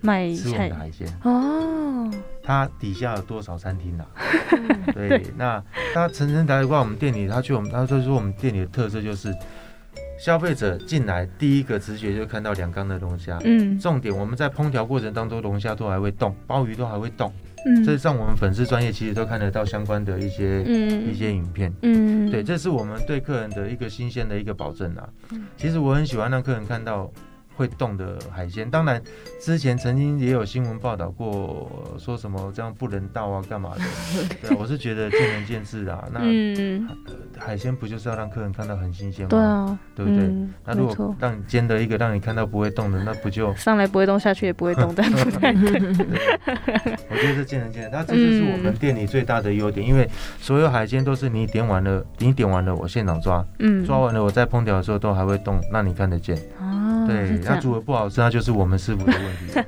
[0.00, 2.10] 卖吃我们的海鲜哦，
[2.42, 4.04] 他底下有多少餐厅啊？
[4.92, 5.62] 对，那
[5.94, 9.34] 他陈陈来过我们店里，他去我们，他就说我们店里的特色就是，
[10.24, 17.30] 消费者进来第一个直觉就看到两缸的龙虾，嗯，重点我们在烹调过程当中，龙虾都还会动，鲍鱼都还会动，
[17.66, 25.06] 嗯，这让我们粉丝专业其实都看得到相关的一些一些影片，嗯，对，这是我们对客人的一个新鲜的一个保证啊。
[25.30, 25.44] 嗯。
[25.58, 27.12] 其实我很喜欢让客人看到。
[27.56, 29.00] 会动的海鲜，当然
[29.40, 33.80] 之前曾经也有新闻报道过，说什么这样不人道啊，干嘛的？
[34.48, 36.04] 对，我是觉得见仁见智啊。
[36.12, 36.20] 那
[37.38, 39.28] 海鲜不就是要让客人看到很新鲜吗？
[39.30, 40.30] 对啊，对不对？
[40.64, 45.02] 那如果让你煎的一个让你看到不会动的，那不就上来不会动，下去也不会动 的？
[45.04, 56.36] 我觉得这见仁见智，那这就是我们店里最大的优点，因为所有海鲜都是你点完了，你点完了我现场抓，嗯，抓完了我在烹调的时候都还会动，让你看得见。
[57.06, 59.60] 对，他煮的不好吃，那就是我们师傅的问题。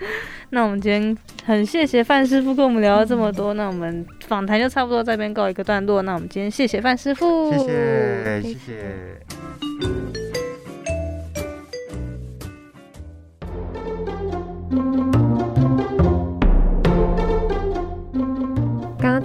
[0.50, 1.16] 那我们今天
[1.46, 6.02] 很谢谢范师傅跟我们聊了这么多，那我们访谈就差不多这边告一个段落。
[6.02, 9.18] 那我们今天谢谢范师傅，谢谢谢谢。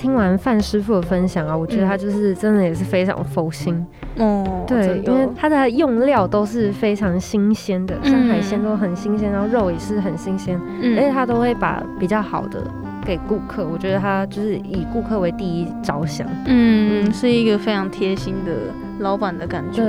[0.08, 3.86] 听完范师傅的分享啊，我觉得他就是真的也是非常佛心。
[4.18, 4.64] 哦。
[4.66, 10.58] 对，因为他的用料都是非常新鲜的，像海鲜都很新鲜，然后肉也是很新鲜，
[10.96, 12.64] 而且他都会把比较好的
[13.06, 13.68] 给顾客。
[13.68, 18.54] 我觉得他就是以顾客为第一着想，嗯，是一个非常贴心的
[19.00, 19.84] 老板的感觉。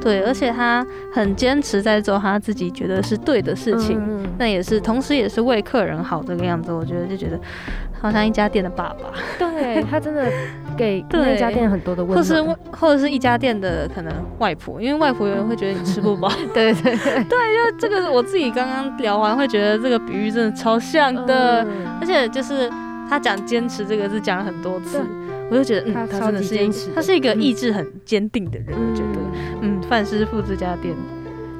[0.00, 4.00] 对，而且他很坚持在做他自己觉得是对的事情，
[4.38, 6.72] 那也是同时也是为客人好这个样子。
[6.72, 7.38] 我觉得就觉得。
[8.00, 10.28] 好像一家店的爸爸，对他真的
[10.76, 12.42] 给那家店很多的 温暖，或是
[12.72, 21.64] 或者是一家店的可能外婆，因为外婆有人会觉得你吃不饱，对 对对，对，因为这个我自己刚刚聊完会觉得这个比喻真的超像的，
[22.00, 22.68] 而且就是
[23.08, 25.00] 他讲坚持这个字讲了很多次，
[25.52, 26.56] 我就觉得他真的是
[26.94, 29.20] 他是一个意志很坚定的人，我觉得，
[29.60, 30.94] 嗯，范师傅这家店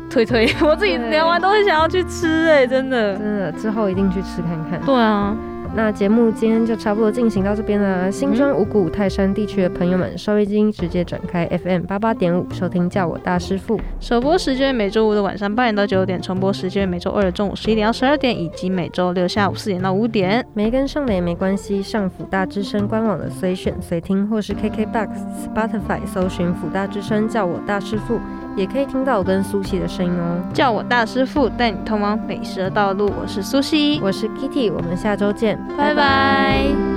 [0.08, 3.14] 推推， 我自己聊完都会想要去吃，哎，真的。
[3.16, 5.36] 真的之后一定去吃看看，对啊。
[5.74, 8.12] 那节目今天就差不多进行到这边了。
[8.12, 13.80] 新庄五股泰山地区的朋友们，收音机直接转开 FM 八八点五，收听叫我大师傅。
[13.98, 20.46] 首播时间每周五的晚上八点到九点，重播时间每周二的中午十一点到十二点，以及每周六下午四点到五点。
[20.52, 25.08] 没跟上的也没关系，上辅大之声官网的随选随听，或是 KKBOX、
[25.46, 28.20] Spotify 搜寻辅大之声，叫我大师傅。
[28.56, 33.10] 也可以听到我跟苏西的声音哦，叫我大师傅，带你通往美食的道路。
[33.20, 36.91] 我是苏西，我是 Kitty，我们下周见，拜拜。